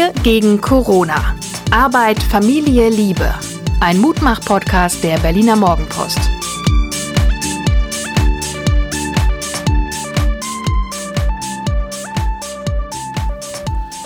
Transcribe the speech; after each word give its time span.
Wir 0.00 0.14
gegen 0.22 0.62
Corona. 0.62 1.36
Arbeit, 1.70 2.22
Familie, 2.22 2.88
Liebe. 2.88 3.34
Ein 3.80 3.98
Mutmach-Podcast 3.98 5.04
der 5.04 5.18
Berliner 5.18 5.56
Morgenpost. 5.56 6.18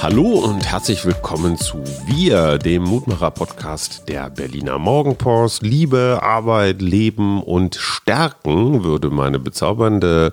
Hallo 0.03 0.41
und 0.41 0.69
herzlich 0.69 1.05
willkommen 1.07 1.57
zu 1.59 1.81
Wir, 2.07 2.59
dem 2.59 2.83
Mutmacher-Podcast 2.83 4.09
der 4.09 4.31
Berliner 4.31 4.81
Morgenpost. 4.81 5.63
Liebe, 5.63 6.19
Arbeit, 6.21 6.83
Leben 6.83 7.41
und 7.41 7.77
Stärken, 7.77 8.83
würde 8.83 9.11
meine 9.11 9.39
bezaubernde 9.39 10.33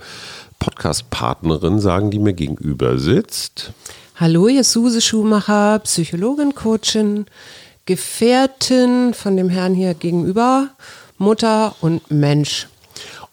Podcast-Partnerin 0.57 1.79
sagen, 1.79 2.09
die 2.09 2.17
mir 2.17 2.33
gegenüber 2.33 2.97
sitzt. 2.97 3.73
Hallo, 4.21 4.47
ihr 4.47 4.63
Suse 4.63 5.01
Schumacher, 5.01 5.79
Psychologin, 5.79 6.53
Coachin, 6.53 7.25
Gefährtin 7.87 9.15
von 9.15 9.35
dem 9.35 9.49
Herrn 9.49 9.73
hier 9.73 9.95
gegenüber, 9.95 10.69
Mutter 11.17 11.73
und 11.81 12.11
Mensch. 12.11 12.67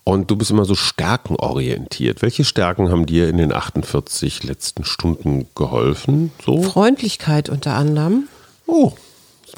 Und 0.02 0.30
du 0.30 0.36
bist 0.36 0.50
immer 0.50 0.64
so 0.64 0.74
stärkenorientiert. 0.74 2.22
Welche 2.22 2.42
Stärken 2.42 2.90
haben 2.90 3.04
dir 3.04 3.28
in 3.28 3.36
den 3.36 3.52
48 3.52 4.44
letzten 4.44 4.86
Stunden 4.86 5.46
geholfen? 5.54 6.32
So? 6.42 6.62
Freundlichkeit 6.62 7.50
unter 7.50 7.74
anderem. 7.74 8.26
Oh, 8.66 8.94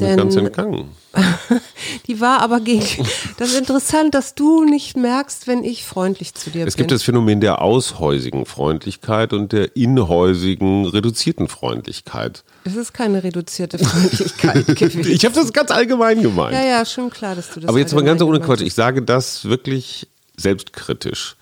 ist 0.00 0.08
mir 0.10 0.16
ganz 0.16 0.36
entgangen. 0.36 0.88
Die 2.06 2.20
war 2.20 2.40
aber 2.40 2.60
gegen. 2.60 2.84
Das 3.36 3.50
ist 3.52 3.58
interessant, 3.58 4.14
dass 4.14 4.34
du 4.34 4.64
nicht 4.64 4.96
merkst, 4.96 5.46
wenn 5.46 5.64
ich 5.64 5.84
freundlich 5.84 6.34
zu 6.34 6.50
dir 6.50 6.66
Es 6.66 6.74
bin. 6.74 6.82
gibt 6.82 6.90
das 6.90 7.02
Phänomen 7.02 7.40
der 7.40 7.62
aushäusigen 7.62 8.44
Freundlichkeit 8.44 9.32
und 9.32 9.52
der 9.52 9.76
inhäusigen 9.76 10.84
reduzierten 10.86 11.48
Freundlichkeit. 11.48 12.44
es 12.64 12.76
ist 12.76 12.92
keine 12.92 13.22
reduzierte 13.24 13.78
Freundlichkeit. 13.78 14.66
Ich 15.06 15.24
habe 15.24 15.34
das 15.34 15.52
ganz 15.52 15.70
allgemein 15.70 16.20
gemeint. 16.22 16.52
ja, 16.54 16.64
ja, 16.64 16.84
schon 16.84 17.08
klar, 17.10 17.34
dass 17.34 17.50
du 17.50 17.60
das. 17.60 17.68
Aber 17.68 17.78
jetzt 17.78 17.94
mal 17.94 18.04
ganz 18.04 18.20
ohne 18.22 18.40
Quatsch. 18.40 18.60
Ich 18.60 18.74
sage 18.74 19.02
das 19.02 19.46
wirklich 19.46 20.06
selbstkritisch. 20.36 21.36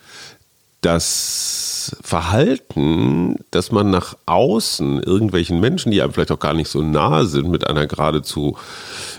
Das 0.81 1.97
Verhalten, 2.03 3.37
dass 3.51 3.73
man 3.73 3.91
nach 3.91 4.17
außen 4.27 5.03
irgendwelchen 5.03 5.59
Menschen, 5.59 5.91
die 5.91 6.01
einem 6.01 6.13
vielleicht 6.13 6.31
auch 6.31 6.39
gar 6.39 6.55
nicht 6.55 6.69
so 6.69 6.83
nahe 6.83 7.27
sind, 7.27 7.49
mit 7.49 7.67
einer 7.67 7.87
geradezu 7.89 8.57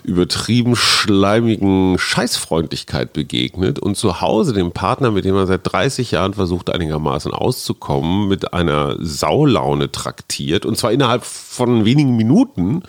übertrieben 0.03 0.77
schleimigen 0.77 1.97
Scheißfreundlichkeit 1.99 3.11
begegnet 3.11 3.77
und 3.77 3.97
zu 3.97 4.21
Hause 4.21 4.53
dem 4.53 4.71
Partner, 4.71 5.11
mit 5.11 5.25
dem 5.25 5.35
man 5.35 5.47
seit 5.47 5.61
30 5.63 6.11
Jahren 6.11 6.33
versucht 6.33 6.69
einigermaßen 6.69 7.33
auszukommen, 7.33 8.29
mit 8.29 8.53
einer 8.53 8.95
Saulaune 8.99 9.91
traktiert 9.91 10.65
und 10.65 10.77
zwar 10.77 10.93
innerhalb 10.93 11.25
von 11.25 11.83
wenigen 11.83 12.15
Minuten, 12.15 12.83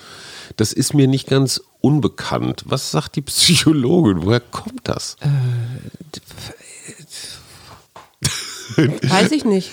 das 0.56 0.72
ist 0.72 0.94
mir 0.94 1.08
nicht 1.08 1.28
ganz 1.28 1.60
unbekannt. 1.80 2.64
Was 2.66 2.90
sagt 2.90 3.16
die 3.16 3.22
Psychologin? 3.22 4.22
Woher 4.22 4.40
kommt 4.40 4.80
das? 4.84 5.16
ist. 6.98 7.39
Weiß 9.02 9.32
ich 9.32 9.44
nicht. 9.44 9.70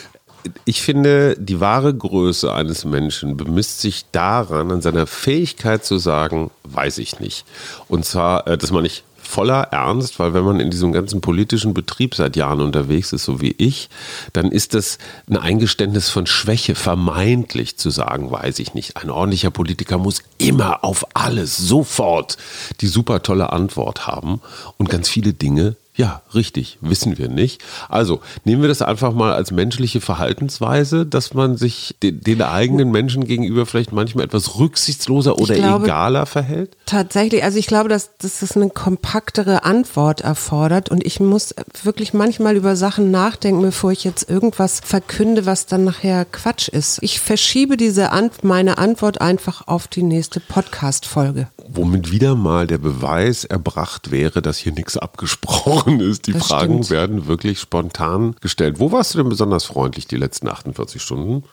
Ich 0.66 0.82
finde, 0.82 1.36
die 1.38 1.60
wahre 1.60 1.94
Größe 1.94 2.54
eines 2.54 2.86
Menschen 2.86 3.36
bemisst 3.36 3.82
sich 3.82 4.06
daran, 4.12 4.72
an 4.72 4.82
seiner 4.82 5.06
Fähigkeit 5.06 5.84
zu 5.84 5.98
sagen, 5.98 6.52
weiß 6.64 7.00
ich 7.00 7.20
nicht. 7.20 7.46
Und 7.90 8.06
zwar, 8.06 8.48
äh, 8.48 8.58
das 8.58 8.72
meine 8.72 8.88
ich 8.88 9.04
voller 9.28 9.64
Ernst, 9.72 10.20
weil 10.20 10.34
wenn 10.34 10.46
man 10.46 10.60
in 10.60 10.72
diesem 10.72 10.94
ganzen 10.94 11.22
politischen 11.22 11.74
Betrieb 11.74 12.16
seit 12.16 12.36
Jahren 12.36 12.62
unterwegs 12.62 13.12
ist, 13.12 13.26
so 13.26 13.42
wie 13.42 13.54
ich, 13.58 13.90
dann 14.34 14.52
ist 14.52 14.74
das 14.74 14.98
ein 15.30 15.38
Eingeständnis 15.38 16.10
von 16.10 16.26
Schwäche, 16.26 16.76
vermeintlich 16.76 17.78
zu 17.78 17.90
sagen, 17.90 18.32
weiß 18.32 18.60
ich 18.60 18.74
nicht. 18.74 18.96
Ein 18.98 19.10
ordentlicher 19.10 19.52
Politiker 19.52 19.98
muss 19.98 20.24
immer 20.38 20.84
auf 20.84 21.06
alles 21.14 21.58
sofort 21.58 22.38
die 22.80 22.88
super 22.88 23.22
tolle 23.22 23.52
Antwort 23.52 24.08
haben 24.08 24.42
und 24.78 24.90
ganz 24.90 25.10
viele 25.10 25.34
Dinge 25.34 25.76
ja, 25.98 26.22
richtig, 26.36 26.78
wissen 26.80 27.18
wir 27.18 27.28
nicht. 27.28 27.64
Also 27.90 28.22
nehmen 28.46 28.62
wir 28.62 28.70
das 28.70 28.84
einfach 28.84 29.14
mal 29.14 29.34
als 29.34 29.52
menschliche 29.52 30.00
Verhaltensweise, 30.00 31.06
dass 31.08 31.34
man 31.34 31.58
sich 31.58 31.96
den, 32.04 32.22
den 32.22 32.42
eigenen 32.44 32.92
Menschen 32.92 33.26
gegenüber 33.26 33.66
vielleicht 33.66 33.92
manchmal 33.92 34.26
etwas 34.26 34.60
rücksichtsloser 34.60 35.40
oder 35.40 35.56
glaube- 35.56 35.86
egaler 35.86 36.26
verhält. 36.28 36.78
Tatsächlich, 36.86 37.44
also 37.44 37.58
ich 37.58 37.66
glaube, 37.66 37.90
dass, 37.90 38.16
dass 38.20 38.40
das 38.42 38.56
eine 38.56 38.70
kompaktere 38.70 39.66
Antwort 39.66 40.22
erfordert 40.22 40.90
und 40.90 41.04
ich 41.04 41.20
muss 41.20 41.56
wirklich 41.84 42.14
manchmal 42.14 42.56
über 42.56 42.76
Sachen 42.76 43.10
nachdenken, 43.10 43.64
bevor 43.64 43.92
ich 43.92 44.04
jetzt 44.04 44.30
irgendwas 44.30 44.80
verkünde, 44.84 45.48
was 45.48 45.66
dann 45.66 45.84
nachher 45.84 46.26
Quatsch 46.26 46.68
ist. 46.68 47.00
Ich 47.02 47.20
verschiebe 47.20 47.76
diese 47.76 48.12
Ant 48.12 48.44
meine 48.44 48.78
Antwort 48.78 49.20
einfach 49.20 49.68
auf 49.68 49.88
die 49.88 50.04
nächste 50.04 50.40
Podcast-Folge. 50.42 51.48
Womit 51.70 52.12
wieder 52.12 52.36
mal 52.36 52.68
der 52.68 52.78
Beweis 52.78 53.44
erbracht 53.46 54.12
wäre, 54.12 54.42
dass 54.44 54.58
hier 54.58 54.72
nichts 54.74 54.96
abgesprochen 54.96 55.87
ist. 55.88 56.28
Die 56.28 56.34
Das 56.34 56.48
Fragen 56.48 56.84
stimmt. 56.84 56.90
werden 56.90 57.28
wirklich 57.28 57.60
spontan 57.60 58.36
gestellt. 58.42 58.80
Wo 58.80 58.92
warst 58.92 59.14
du 59.14 59.20
denn 59.20 59.30
besonders 59.30 59.66
freundlich 59.66 60.08
die 60.08 60.18
letzten 60.18 60.48
48 60.48 61.02
Stunden? 61.02 61.44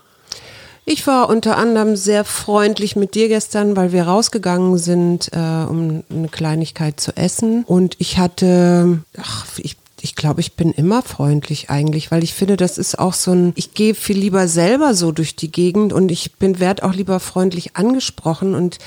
Ich 0.86 1.06
war 1.06 1.30
unter 1.30 1.56
anderem 1.56 1.96
sehr 1.96 2.24
freundlich 2.24 2.94
mit 2.94 3.14
dir 3.14 3.28
gestern, 3.28 3.74
weil 3.74 3.92
wir 3.92 4.02
rausgegangen 4.04 4.76
sind, 4.76 5.30
äh, 5.32 5.38
um 5.38 6.04
eine 6.10 6.28
Kleinigkeit 6.28 7.00
zu 7.00 7.16
essen. 7.16 7.64
Und 7.64 7.96
ich 7.98 8.18
hatte, 8.18 9.00
ach, 9.16 9.46
ich 9.56 9.76
ich 10.04 10.16
glaube, 10.16 10.42
ich 10.42 10.52
bin 10.52 10.70
immer 10.70 11.00
freundlich 11.00 11.70
eigentlich, 11.70 12.10
weil 12.10 12.22
ich 12.22 12.34
finde, 12.34 12.58
das 12.58 12.76
ist 12.76 12.98
auch 12.98 13.14
so 13.14 13.32
ein, 13.32 13.52
ich 13.56 13.72
gehe 13.72 13.94
viel 13.94 14.18
lieber 14.18 14.48
selber 14.48 14.92
so 14.92 15.12
durch 15.12 15.34
die 15.34 15.50
Gegend 15.50 15.94
und 15.94 16.12
ich 16.12 16.34
bin, 16.34 16.60
werd 16.60 16.82
auch 16.82 16.92
lieber 16.92 17.20
freundlich 17.20 17.74
angesprochen 17.74 18.54
und 18.54 18.78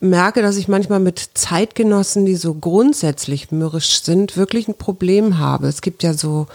merke, 0.00 0.42
dass 0.42 0.56
ich 0.56 0.68
manchmal 0.68 1.00
mit 1.00 1.30
Zeitgenossen, 1.34 2.24
die 2.24 2.36
so 2.36 2.54
grundsätzlich 2.54 3.50
mürrisch 3.50 4.02
sind, 4.02 4.36
wirklich 4.36 4.68
ein 4.68 4.78
Problem 4.78 5.38
habe. 5.38 5.66
Es 5.66 5.80
gibt 5.80 6.02
ja 6.02 6.14
so 6.14 6.46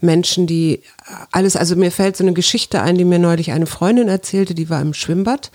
Menschen, 0.00 0.46
die 0.46 0.82
alles, 1.30 1.56
also 1.56 1.74
mir 1.76 1.90
fällt 1.90 2.16
so 2.16 2.24
eine 2.24 2.32
Geschichte 2.32 2.82
ein, 2.82 2.96
die 2.96 3.04
mir 3.04 3.18
neulich 3.18 3.52
eine 3.52 3.66
Freundin 3.66 4.08
erzählte, 4.08 4.54
die 4.54 4.70
war 4.70 4.80
im 4.80 4.94
Schwimmbad 4.94 5.50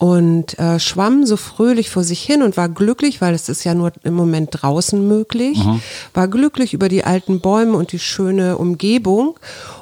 und 0.00 0.58
äh, 0.58 0.80
schwamm 0.80 1.26
so 1.26 1.36
fröhlich 1.36 1.90
vor 1.90 2.04
sich 2.04 2.22
hin 2.22 2.42
und 2.42 2.56
war 2.56 2.70
glücklich, 2.70 3.20
weil 3.20 3.34
es 3.34 3.50
ist 3.50 3.64
ja 3.64 3.74
nur 3.74 3.92
im 4.02 4.14
Moment 4.14 4.48
draußen 4.52 5.06
möglich, 5.06 5.58
war 6.14 6.26
glücklich 6.26 6.72
über 6.72 6.88
die 6.88 7.04
alten 7.04 7.40
Bäume 7.40 7.76
und 7.76 7.92
die 7.92 7.98
schöne 7.98 8.56
Umgebung. 8.56 9.38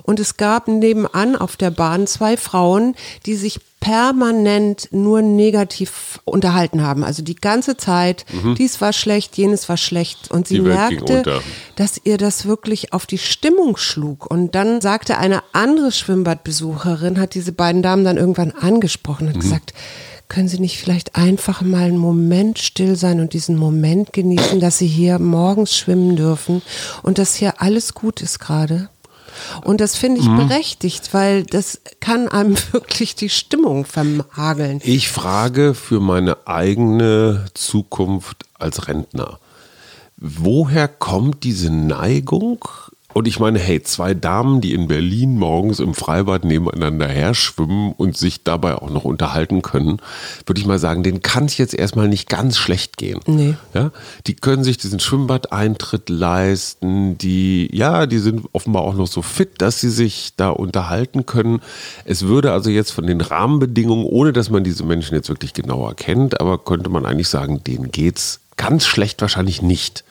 Und 0.08 0.20
es 0.20 0.38
gab 0.38 0.68
nebenan 0.68 1.36
auf 1.36 1.58
der 1.58 1.70
Bahn 1.70 2.06
zwei 2.06 2.38
Frauen, 2.38 2.94
die 3.26 3.34
sich 3.34 3.60
permanent 3.78 4.88
nur 4.90 5.20
negativ 5.20 6.20
unterhalten 6.24 6.82
haben. 6.82 7.04
Also 7.04 7.22
die 7.22 7.34
ganze 7.34 7.76
Zeit, 7.76 8.24
dies 8.56 8.80
war 8.80 8.94
schlecht, 8.94 9.36
jenes 9.36 9.68
war 9.68 9.76
schlecht. 9.76 10.30
Und 10.30 10.48
sie 10.48 10.54
Die 10.54 10.60
merkte, 10.62 11.42
dass 11.76 12.00
ihr 12.02 12.16
das 12.16 12.46
wirklich 12.46 12.94
auf 12.94 13.04
die 13.04 13.18
Stimmung 13.18 13.76
schlug. 13.76 14.24
Und 14.30 14.54
dann 14.54 14.80
sagte 14.80 15.18
eine 15.18 15.42
andere 15.52 15.92
Schwimmbadbesucherin, 15.92 17.20
hat 17.20 17.34
diese 17.34 17.52
beiden 17.52 17.82
Damen 17.82 18.04
dann 18.04 18.16
irgendwann 18.16 18.52
angesprochen, 18.52 19.28
hat 19.28 19.38
gesagt, 19.38 19.74
können 20.28 20.48
Sie 20.48 20.58
nicht 20.58 20.78
vielleicht 20.78 21.16
einfach 21.16 21.60
mal 21.60 21.84
einen 21.84 21.98
Moment 21.98 22.58
still 22.58 22.96
sein 22.96 23.20
und 23.20 23.34
diesen 23.34 23.58
Moment 23.58 24.14
genießen, 24.14 24.58
dass 24.58 24.78
Sie 24.78 24.86
hier 24.86 25.18
morgens 25.18 25.76
schwimmen 25.76 26.16
dürfen 26.16 26.62
und 27.02 27.18
dass 27.18 27.34
hier 27.34 27.60
alles 27.60 27.92
gut 27.92 28.22
ist 28.22 28.38
gerade? 28.38 28.88
Und 29.64 29.80
das 29.80 29.96
finde 29.96 30.20
ich 30.20 30.28
berechtigt, 30.28 31.14
weil 31.14 31.44
das 31.44 31.80
kann 32.00 32.28
einem 32.28 32.56
wirklich 32.72 33.14
die 33.14 33.28
Stimmung 33.28 33.84
verhageln. 33.84 34.80
Ich 34.84 35.08
frage 35.08 35.74
für 35.74 36.00
meine 36.00 36.46
eigene 36.46 37.46
Zukunft 37.54 38.44
als 38.54 38.88
Rentner. 38.88 39.38
Woher 40.16 40.88
kommt 40.88 41.44
diese 41.44 41.70
Neigung? 41.70 42.64
Und 43.18 43.26
ich 43.26 43.40
meine, 43.40 43.58
hey, 43.58 43.82
zwei 43.82 44.14
Damen, 44.14 44.60
die 44.60 44.74
in 44.74 44.86
Berlin 44.86 45.40
morgens 45.40 45.80
im 45.80 45.92
Freibad 45.92 46.44
nebeneinander 46.44 47.08
her 47.08 47.34
schwimmen 47.34 47.92
und 47.96 48.16
sich 48.16 48.44
dabei 48.44 48.76
auch 48.76 48.90
noch 48.90 49.02
unterhalten 49.02 49.60
können, 49.60 49.96
würde 50.46 50.60
ich 50.60 50.68
mal 50.68 50.78
sagen, 50.78 51.02
denen 51.02 51.20
kann 51.20 51.46
es 51.46 51.58
jetzt 51.58 51.74
erstmal 51.74 52.06
nicht 52.06 52.28
ganz 52.28 52.58
schlecht 52.58 52.96
gehen. 52.96 53.18
Nee. 53.26 53.56
Ja, 53.74 53.90
die 54.28 54.36
können 54.36 54.62
sich 54.62 54.78
diesen 54.78 55.00
Schwimmbadeintritt 55.00 56.08
leisten, 56.10 57.18
die, 57.18 57.68
ja, 57.76 58.06
die 58.06 58.18
sind 58.18 58.46
offenbar 58.52 58.82
auch 58.82 58.94
noch 58.94 59.08
so 59.08 59.20
fit, 59.20 59.60
dass 59.60 59.80
sie 59.80 59.90
sich 59.90 60.34
da 60.36 60.50
unterhalten 60.50 61.26
können. 61.26 61.58
Es 62.04 62.22
würde 62.22 62.52
also 62.52 62.70
jetzt 62.70 62.92
von 62.92 63.08
den 63.08 63.20
Rahmenbedingungen, 63.20 64.04
ohne 64.04 64.32
dass 64.32 64.48
man 64.48 64.62
diese 64.62 64.84
Menschen 64.84 65.16
jetzt 65.16 65.28
wirklich 65.28 65.54
genauer 65.54 65.96
kennt, 65.96 66.40
aber 66.40 66.56
könnte 66.58 66.88
man 66.88 67.04
eigentlich 67.04 67.26
sagen, 67.26 67.64
denen 67.64 67.90
geht's 67.90 68.42
ganz 68.56 68.86
schlecht 68.86 69.20
wahrscheinlich 69.22 69.60
nicht. 69.60 70.04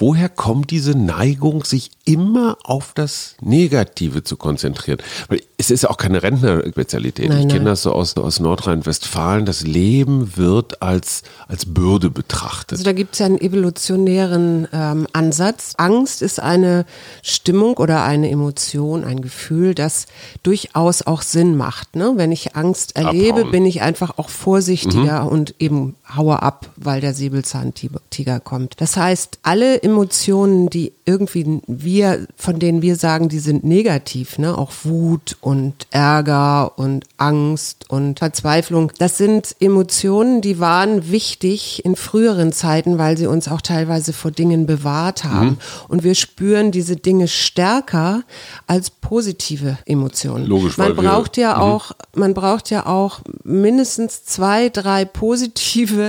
Woher 0.00 0.30
kommt 0.30 0.70
diese 0.70 0.96
Neigung, 0.96 1.62
sich 1.62 1.90
immer 2.06 2.56
auf 2.64 2.92
das 2.94 3.36
Negative 3.42 4.24
zu 4.24 4.38
konzentrieren? 4.38 4.98
Weil 5.28 5.42
es 5.58 5.70
ist 5.70 5.86
auch 5.86 5.98
keine 5.98 6.22
Rentnerspezialität. 6.22 7.28
Nein, 7.28 7.42
ich 7.42 7.48
kenne 7.48 7.66
das 7.66 7.82
so 7.82 7.92
aus, 7.92 8.16
aus 8.16 8.40
Nordrhein-Westfalen. 8.40 9.44
Das 9.44 9.60
Leben 9.60 10.38
wird 10.38 10.80
als, 10.80 11.22
als 11.48 11.66
Bürde 11.66 12.08
betrachtet. 12.08 12.78
Also 12.78 12.84
da 12.84 12.94
gibt 12.94 13.12
es 13.12 13.18
ja 13.18 13.26
einen 13.26 13.38
evolutionären 13.38 14.68
ähm, 14.72 15.06
Ansatz. 15.12 15.74
Angst 15.76 16.22
ist 16.22 16.40
eine 16.40 16.86
Stimmung 17.22 17.76
oder 17.76 18.02
eine 18.02 18.30
Emotion, 18.30 19.04
ein 19.04 19.20
Gefühl, 19.20 19.74
das 19.74 20.06
durchaus 20.42 21.02
auch 21.02 21.20
Sinn 21.20 21.58
macht. 21.58 21.94
Ne? 21.94 22.12
Wenn 22.16 22.32
ich 22.32 22.56
Angst 22.56 22.96
erlebe, 22.96 23.40
Abhauen. 23.40 23.50
bin 23.50 23.66
ich 23.66 23.82
einfach 23.82 24.16
auch 24.16 24.30
vorsichtiger 24.30 25.30
und 25.30 25.54
eben 25.58 25.94
haue 26.16 26.42
ab, 26.42 26.70
weil 26.76 27.00
der 27.00 27.14
Säbelzahntiger 27.14 28.40
kommt. 28.40 28.74
Das 28.78 28.96
heißt, 28.96 29.38
alle 29.42 29.82
Emotionen, 29.82 30.68
die 30.70 30.92
irgendwie 31.04 31.60
wir, 31.66 32.26
von 32.36 32.58
denen 32.58 32.82
wir 32.82 32.96
sagen, 32.96 33.28
die 33.28 33.38
sind 33.38 33.64
negativ, 33.64 34.38
ne? 34.38 34.56
auch 34.56 34.72
Wut 34.84 35.36
und 35.40 35.86
Ärger 35.90 36.78
und 36.78 37.04
Angst 37.16 37.86
und 37.88 38.18
Verzweiflung, 38.18 38.92
das 38.98 39.18
sind 39.18 39.54
Emotionen, 39.60 40.40
die 40.40 40.60
waren 40.60 41.10
wichtig 41.10 41.84
in 41.84 41.96
früheren 41.96 42.52
Zeiten, 42.52 42.98
weil 42.98 43.16
sie 43.16 43.26
uns 43.26 43.48
auch 43.48 43.60
teilweise 43.60 44.12
vor 44.12 44.30
Dingen 44.30 44.66
bewahrt 44.66 45.24
haben. 45.24 45.58
Und 45.88 46.04
wir 46.04 46.14
spüren 46.14 46.70
diese 46.70 46.96
Dinge 46.96 47.28
stärker 47.28 48.22
als 48.66 48.90
positive 48.90 49.78
Emotionen. 49.86 50.46
Logisch, 50.46 50.78
man 50.78 50.94
braucht 50.94 51.36
ja 51.36 51.58
auch, 51.58 51.92
man 52.14 52.34
braucht 52.34 52.70
ja 52.70 52.86
auch 52.86 53.20
mindestens 53.44 54.24
zwei, 54.24 54.68
drei 54.68 55.04
positive 55.04 55.99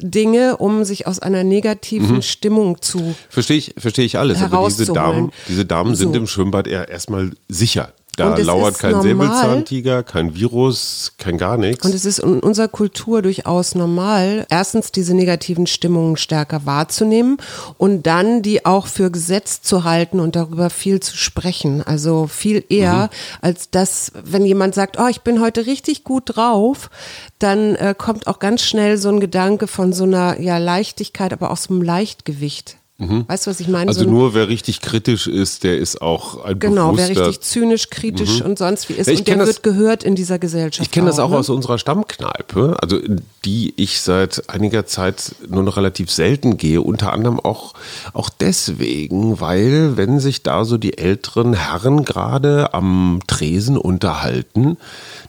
Dinge, 0.00 0.56
um 0.56 0.84
sich 0.84 1.06
aus 1.06 1.18
einer 1.18 1.44
negativen 1.44 2.22
Stimmung 2.22 2.80
zu 2.80 3.14
Verstehe 3.28 3.56
ich, 3.58 3.74
verstehe 3.78 4.04
ich 4.04 4.18
alles. 4.18 4.38
Aber 4.38 4.68
diese 4.68 4.84
herauszuholen. 4.86 4.94
Damen, 4.94 5.32
diese 5.48 5.64
Damen 5.64 5.94
sind 5.94 6.12
So. 6.12 6.18
im 6.18 6.26
Schwimmbad 6.26 6.66
eher 6.66 6.88
erstmal 6.88 7.30
sicher. 7.48 7.92
Da 8.16 8.36
lauert 8.36 8.78
kein 8.78 8.92
normal. 8.92 9.04
Säbelzahntiger, 9.08 10.02
kein 10.02 10.34
Virus, 10.34 11.12
kein 11.18 11.38
gar 11.38 11.56
nichts. 11.56 11.84
Und 11.84 11.94
es 11.94 12.04
ist 12.04 12.18
in 12.20 12.40
unserer 12.40 12.68
Kultur 12.68 13.22
durchaus 13.22 13.74
normal, 13.74 14.46
erstens 14.50 14.92
diese 14.92 15.14
negativen 15.14 15.66
Stimmungen 15.66 16.16
stärker 16.16 16.66
wahrzunehmen 16.66 17.38
und 17.78 18.06
dann 18.06 18.42
die 18.42 18.64
auch 18.66 18.86
für 18.86 19.10
Gesetz 19.10 19.62
zu 19.62 19.84
halten 19.84 20.20
und 20.20 20.36
darüber 20.36 20.70
viel 20.70 21.00
zu 21.00 21.16
sprechen. 21.16 21.82
Also 21.82 22.26
viel 22.26 22.64
eher, 22.68 23.10
als 23.40 23.70
dass, 23.70 24.12
wenn 24.24 24.46
jemand 24.46 24.74
sagt, 24.74 24.98
oh, 24.98 25.06
ich 25.08 25.22
bin 25.22 25.40
heute 25.40 25.66
richtig 25.66 26.04
gut 26.04 26.36
drauf, 26.36 26.90
dann 27.38 27.74
äh, 27.76 27.94
kommt 27.96 28.26
auch 28.26 28.38
ganz 28.38 28.62
schnell 28.62 28.96
so 28.96 29.08
ein 29.08 29.20
Gedanke 29.20 29.66
von 29.66 29.92
so 29.92 30.04
einer 30.04 30.40
ja, 30.40 30.58
Leichtigkeit, 30.58 31.32
aber 31.32 31.50
auch 31.50 31.56
so 31.56 31.72
einem 31.72 31.82
Leichtgewicht. 31.82 32.76
Weißt 32.96 33.46
du, 33.46 33.50
was 33.50 33.58
ich 33.58 33.66
meine? 33.66 33.88
also 33.88 34.04
so 34.04 34.08
nur 34.08 34.34
wer 34.34 34.48
richtig 34.48 34.80
kritisch 34.80 35.26
ist, 35.26 35.64
der 35.64 35.78
ist 35.78 36.00
auch 36.00 36.44
ein 36.44 36.60
Genau, 36.60 36.96
wer 36.96 37.08
richtig 37.08 37.40
zynisch, 37.40 37.90
kritisch 37.90 38.40
und 38.40 38.56
sonst 38.56 38.88
wie 38.88 38.92
ist. 38.92 39.08
Ja, 39.08 39.16
und 39.18 39.26
der 39.26 39.36
das- 39.38 39.48
wird 39.48 39.62
gehört 39.64 40.04
in 40.04 40.14
dieser 40.14 40.38
Gesellschaft. 40.38 40.86
Ich 40.86 40.92
kenne 40.92 41.08
das 41.08 41.18
auch 41.18 41.30
ne? 41.30 41.38
aus 41.38 41.48
unserer 41.48 41.78
Stammkneipe, 41.78 42.76
also 42.80 42.96
in 42.96 43.22
die 43.44 43.74
ich 43.76 44.00
seit 44.00 44.48
einiger 44.48 44.86
Zeit 44.86 45.34
nur 45.48 45.64
noch 45.64 45.76
relativ 45.76 46.08
selten 46.12 46.56
gehe, 46.56 46.80
unter 46.80 47.12
anderem 47.12 47.40
auch, 47.40 47.74
auch 48.12 48.30
deswegen, 48.30 49.40
weil 49.40 49.96
wenn 49.96 50.20
sich 50.20 50.44
da 50.44 50.64
so 50.64 50.78
die 50.78 50.96
älteren 50.96 51.54
Herren 51.54 52.04
gerade 52.04 52.74
am 52.74 53.18
Tresen 53.26 53.76
unterhalten, 53.76 54.76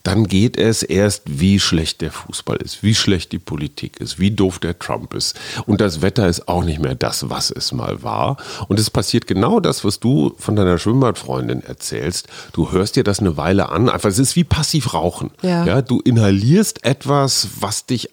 dann 0.03 0.27
geht 0.27 0.57
es 0.57 0.83
erst, 0.83 1.23
wie 1.25 1.59
schlecht 1.59 2.01
der 2.01 2.11
Fußball 2.11 2.57
ist, 2.57 2.83
wie 2.83 2.93
schlecht 2.93 3.31
die 3.31 3.39
Politik 3.39 3.99
ist, 3.99 4.19
wie 4.19 4.29
doof 4.29 4.59
der 4.59 4.77
Trump 4.77 5.15
ist. 5.15 5.35
Und 5.65 5.81
das 5.81 6.03
Wetter 6.03 6.27
ist 6.29 6.47
auch 6.47 6.63
nicht 6.63 6.79
mehr 6.79 6.93
das, 6.93 7.27
was 7.29 7.54
es 7.57 7.71
mal 7.71 8.03
war. 8.03 8.37
Und 8.67 8.79
es 8.79 8.89
passiert 8.89 9.27
genau 9.27 9.59
das, 9.59 9.83
was 9.83 9.99
du 9.99 10.35
von 10.37 10.55
deiner 10.55 10.77
Schwimmbadfreundin 10.77 11.63
erzählst. 11.63 12.27
Du 12.53 12.71
hörst 12.71 12.95
dir 12.95 13.03
das 13.03 13.19
eine 13.19 13.37
Weile 13.37 13.69
an, 13.69 13.89
einfach, 13.89 14.09
es 14.09 14.19
ist 14.19 14.35
wie 14.35 14.43
passiv 14.43 14.93
rauchen. 14.93 15.31
Ja. 15.41 15.65
Ja, 15.65 15.81
du 15.81 15.99
inhalierst 16.01 16.85
etwas, 16.85 17.47
was 17.59 17.85
dich 17.85 18.09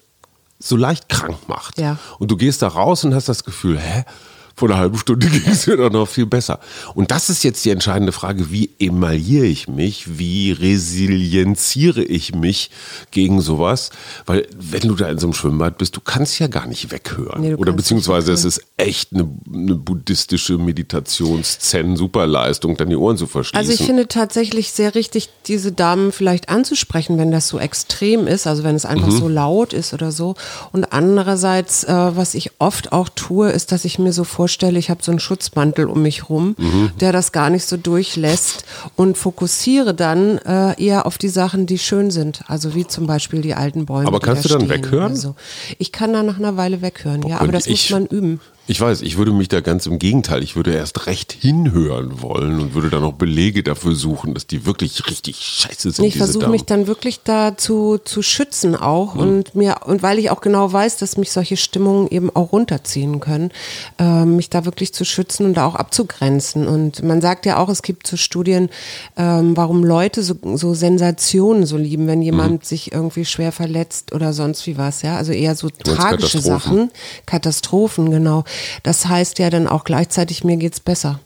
so 0.59 0.77
leicht 0.77 1.09
krank 1.09 1.37
macht. 1.47 1.79
Ja. 1.79 1.97
Und 2.19 2.31
du 2.31 2.37
gehst 2.37 2.61
da 2.61 2.69
raus 2.69 3.03
und 3.03 3.13
hast 3.13 3.29
das 3.29 3.43
Gefühl, 3.43 3.79
hä? 3.79 4.05
Vor 4.55 4.69
einer 4.69 4.77
halben 4.77 4.97
Stunde 4.97 5.27
ging 5.29 5.43
es 5.51 5.67
mir 5.67 5.77
doch 5.77 5.91
noch 5.91 6.07
viel 6.07 6.25
besser. 6.25 6.59
Und 6.93 7.11
das 7.11 7.29
ist 7.29 7.43
jetzt 7.43 7.63
die 7.65 7.69
entscheidende 7.71 8.11
Frage, 8.11 8.51
wie 8.51 8.69
emailliere 8.79 9.45
ich 9.45 9.67
mich, 9.67 10.17
wie 10.19 10.51
resilienziere 10.51 12.03
ich 12.03 12.35
mich 12.35 12.69
gegen 13.11 13.41
sowas? 13.41 13.89
Weil 14.25 14.47
wenn 14.55 14.87
du 14.87 14.95
da 14.95 15.09
in 15.09 15.17
so 15.17 15.27
einem 15.27 15.33
Schwimmbad 15.33 15.77
bist, 15.77 15.95
du 15.95 16.01
kannst 16.01 16.39
ja 16.39 16.47
gar 16.47 16.67
nicht 16.67 16.91
weghören. 16.91 17.41
Nee, 17.41 17.53
Oder 17.55 17.73
beziehungsweise 17.73 18.31
es 18.31 18.45
ist 18.45 18.61
echt 18.77 19.13
eine, 19.13 19.29
eine 19.53 19.75
buddhistische 19.75 20.57
Meditations-Zen-Superleistung, 20.57 22.77
dann 22.77 22.89
die 22.89 22.95
Ohren 22.95 23.17
zu 23.17 23.27
verschließen. 23.27 23.57
Also 23.57 23.71
ich 23.71 23.85
finde 23.85 24.07
tatsächlich 24.07 24.71
sehr 24.71 24.95
richtig, 24.95 25.29
diese 25.47 25.71
Damen 25.71 26.11
vielleicht 26.11 26.49
anzusprechen, 26.49 27.17
wenn 27.17 27.31
das 27.31 27.47
so 27.47 27.59
extrem 27.59 28.27
ist, 28.27 28.47
also 28.47 28.63
wenn 28.63 28.75
es 28.75 28.85
einfach 28.85 29.07
Mhm. 29.07 29.17
so 29.17 29.27
laut 29.27 29.73
ist 29.73 29.93
oder 29.93 30.11
so. 30.11 30.35
Und 30.71 30.85
andererseits, 30.93 31.83
äh, 31.83 31.93
was 32.15 32.33
ich 32.33 32.51
oft 32.59 32.91
auch 32.91 33.09
tue, 33.09 33.49
ist, 33.49 33.71
dass 33.71 33.85
ich 33.85 33.99
mir 33.99 34.13
so 34.13 34.23
vorstelle, 34.43 34.77
ich 34.77 34.89
habe 34.89 35.01
so 35.01 35.09
einen 35.11 35.19
Schutzmantel 35.21 35.85
um 35.87 36.01
mich 36.01 36.27
rum, 36.29 36.55
Mhm. 36.57 36.91
der 36.99 37.13
das 37.13 37.31
gar 37.31 37.49
nicht 37.49 37.65
so 37.65 37.77
durchlässt 37.77 38.65
und 38.97 39.17
fokussiere 39.17 39.93
dann 39.93 40.37
äh, 40.39 40.73
eher 40.83 41.05
auf 41.05 41.17
die 41.17 41.29
Sachen, 41.29 41.65
die 41.65 41.77
schön 41.79 42.11
sind. 42.11 42.41
Also 42.47 42.75
wie 42.75 42.85
zum 42.85 43.07
Beispiel 43.07 43.41
die 43.41 43.53
alten 43.55 43.85
Bäume. 43.85 44.05
Aber 44.07 44.19
kannst 44.19 44.43
du 44.43 44.49
dann 44.49 44.65
stehen 44.65 44.69
weghören? 44.83 45.11
oder 45.13 45.15
So. 45.15 45.35
Ich 45.77 45.93
kann 45.93 46.11
da 46.11 46.23
nach 46.23 46.37
einer 46.39 46.57
Weile 46.57 46.81
weghören, 46.81 47.23
ja, 47.25 47.39
aber 47.39 47.53
das 47.53 47.69
muss 47.69 47.79
ich- 47.85 47.91
man 47.91 48.05
üben. 48.05 48.41
Ich 48.65 48.79
weiß, 48.79 49.01
ich 49.01 49.17
würde 49.17 49.33
mich 49.33 49.49
da 49.49 49.59
ganz 49.59 49.85
im 49.87 49.99
Gegenteil, 49.99 50.41
ich 50.41 50.55
würde 50.55 50.73
erst 50.73 51.05
recht 51.05 51.33
hinhören 51.33 52.21
wollen 52.21 52.61
und 52.61 52.73
würde 52.73 52.89
dann 52.89 53.03
auch 53.03 53.11
Belege 53.11 53.61
dafür 53.61 53.93
suchen, 53.93 54.33
dass 54.33 54.47
die 54.47 54.65
wirklich 54.65 55.05
richtig 55.09 55.35
scheiße 55.37 55.91
sind. 55.91 56.05
Ich 56.05 56.17
versuche 56.17 56.47
mich 56.47 56.63
dann 56.63 56.87
wirklich 56.87 57.19
dazu 57.25 57.97
zu 57.97 58.21
schützen 58.21 58.71
Mhm. 58.71 58.75
auch 58.77 59.15
und 59.15 59.53
mir 59.53 59.81
und 59.85 60.01
weil 60.01 60.17
ich 60.17 60.29
auch 60.29 60.39
genau 60.39 60.71
weiß, 60.71 60.95
dass 60.95 61.17
mich 61.17 61.33
solche 61.33 61.57
Stimmungen 61.57 62.07
eben 62.07 62.33
auch 62.33 62.53
runterziehen 62.53 63.19
können, 63.19 63.51
äh, 63.99 64.23
mich 64.23 64.49
da 64.49 64.63
wirklich 64.63 64.93
zu 64.93 65.03
schützen 65.03 65.45
und 65.47 65.55
da 65.55 65.65
auch 65.65 65.75
abzugrenzen. 65.75 66.65
Und 66.65 67.03
man 67.03 67.19
sagt 67.19 67.45
ja 67.45 67.57
auch, 67.57 67.67
es 67.67 67.81
gibt 67.81 68.07
so 68.07 68.15
Studien, 68.15 68.69
ähm, 69.17 69.57
warum 69.57 69.83
Leute 69.83 70.23
so, 70.23 70.35
so 70.55 70.73
Sensationen 70.73 71.65
so 71.65 71.75
lieben, 71.75 72.07
wenn 72.07 72.21
jemand 72.21 72.61
Mhm. 72.61 72.65
sich 72.65 72.93
irgendwie 72.93 73.25
schwer 73.25 73.51
verletzt 73.51 74.13
oder 74.13 74.31
sonst 74.31 74.65
wie 74.67 74.77
was, 74.77 75.01
ja. 75.01 75.17
Also 75.17 75.33
eher 75.33 75.55
so 75.57 75.67
tragische 75.69 76.37
Katastrophen? 76.37 76.41
Sachen, 76.41 76.91
Katastrophen, 77.25 78.09
genau. 78.09 78.45
Das 78.83 79.07
heißt 79.07 79.39
ja 79.39 79.49
dann 79.49 79.67
auch 79.67 79.83
gleichzeitig, 79.83 80.43
mir 80.43 80.57
geht's 80.57 80.79
besser. 80.79 81.19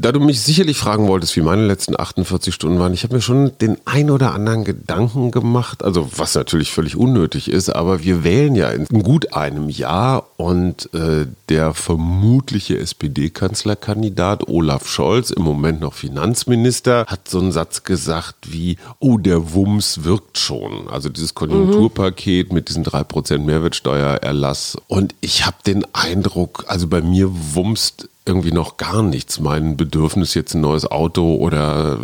Da 0.00 0.12
du 0.12 0.20
mich 0.20 0.40
sicherlich 0.40 0.78
fragen 0.78 1.08
wolltest, 1.08 1.36
wie 1.36 1.42
meine 1.42 1.66
letzten 1.66 1.98
48 1.98 2.54
Stunden 2.54 2.78
waren, 2.78 2.94
ich 2.94 3.02
habe 3.02 3.16
mir 3.16 3.20
schon 3.20 3.52
den 3.58 3.76
ein 3.84 4.10
oder 4.10 4.32
anderen 4.32 4.64
Gedanken 4.64 5.30
gemacht, 5.30 5.84
also 5.84 6.08
was 6.16 6.34
natürlich 6.34 6.72
völlig 6.72 6.96
unnötig 6.96 7.50
ist, 7.50 7.68
aber 7.68 8.02
wir 8.02 8.24
wählen 8.24 8.54
ja 8.54 8.70
in 8.70 8.86
gut 8.86 9.34
einem 9.34 9.68
Jahr 9.68 10.26
und 10.38 10.88
äh, 10.94 11.26
der 11.50 11.74
vermutliche 11.74 12.78
SPD-Kanzlerkandidat 12.78 14.48
Olaf 14.48 14.88
Scholz, 14.88 15.30
im 15.30 15.42
Moment 15.42 15.82
noch 15.82 15.92
Finanzminister, 15.92 17.04
hat 17.06 17.28
so 17.28 17.38
einen 17.38 17.52
Satz 17.52 17.82
gesagt 17.82 18.50
wie, 18.50 18.78
oh, 19.00 19.18
der 19.18 19.52
Wumms 19.52 20.04
wirkt 20.04 20.38
schon. 20.38 20.88
Also 20.88 21.10
dieses 21.10 21.34
Konjunkturpaket 21.34 22.54
mit 22.54 22.70
diesen 22.70 22.86
3% 22.86 23.38
Mehrwertsteuererlass. 23.38 24.78
Und 24.88 25.14
ich 25.20 25.44
habe 25.44 25.58
den 25.66 25.84
Eindruck, 25.92 26.64
also 26.68 26.86
bei 26.88 27.02
mir 27.02 27.30
wumst 27.30 28.08
irgendwie 28.30 28.52
noch 28.52 28.76
gar 28.76 29.02
nichts. 29.02 29.40
Mein 29.40 29.76
Bedürfnis, 29.76 30.34
jetzt 30.34 30.54
ein 30.54 30.60
neues 30.60 30.86
Auto 30.86 31.34
oder 31.34 31.98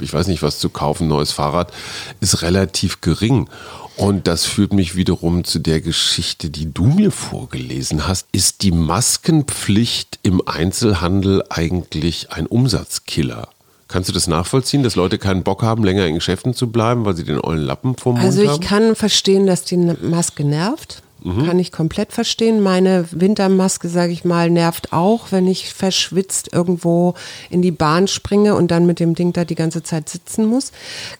ich 0.00 0.12
weiß 0.12 0.28
nicht 0.28 0.42
was 0.42 0.60
zu 0.60 0.68
kaufen, 0.70 1.04
ein 1.04 1.08
neues 1.08 1.32
Fahrrad, 1.32 1.72
ist 2.20 2.42
relativ 2.42 3.00
gering. 3.00 3.48
Und 3.96 4.28
das 4.28 4.46
führt 4.46 4.72
mich 4.72 4.94
wiederum 4.96 5.42
zu 5.44 5.58
der 5.58 5.80
Geschichte, 5.80 6.48
die 6.50 6.72
du 6.72 6.84
mir 6.84 7.10
vorgelesen 7.10 8.06
hast. 8.06 8.26
Ist 8.32 8.62
die 8.62 8.70
Maskenpflicht 8.72 10.20
im 10.22 10.40
Einzelhandel 10.46 11.42
eigentlich 11.50 12.32
ein 12.32 12.46
Umsatzkiller? 12.46 13.48
Kannst 13.88 14.08
du 14.08 14.12
das 14.12 14.28
nachvollziehen, 14.28 14.84
dass 14.84 14.94
Leute 14.94 15.18
keinen 15.18 15.42
Bock 15.42 15.62
haben, 15.62 15.82
länger 15.82 16.06
in 16.06 16.14
Geschäften 16.14 16.54
zu 16.54 16.68
bleiben, 16.70 17.04
weil 17.04 17.16
sie 17.16 17.24
den 17.24 17.40
ollen 17.40 17.62
Lappen 17.64 17.96
vom 17.96 18.14
Mund 18.14 18.24
Also 18.24 18.42
ich 18.42 18.48
haben? 18.48 18.60
kann 18.60 18.94
verstehen, 18.96 19.46
dass 19.46 19.64
die 19.64 19.76
Maske 19.76 20.44
nervt. 20.44 21.02
Mhm. 21.22 21.46
Kann 21.46 21.58
ich 21.58 21.72
komplett 21.72 22.12
verstehen. 22.12 22.60
Meine 22.60 23.06
Wintermaske, 23.10 23.88
sage 23.88 24.12
ich 24.12 24.24
mal, 24.24 24.50
nervt 24.50 24.92
auch, 24.92 25.32
wenn 25.32 25.46
ich 25.46 25.72
verschwitzt 25.72 26.52
irgendwo 26.52 27.14
in 27.50 27.62
die 27.62 27.70
Bahn 27.70 28.08
springe 28.08 28.54
und 28.54 28.70
dann 28.70 28.86
mit 28.86 29.00
dem 29.00 29.14
Ding 29.14 29.32
da 29.32 29.44
die 29.44 29.54
ganze 29.54 29.82
Zeit 29.82 30.08
sitzen 30.08 30.46
muss. 30.46 30.72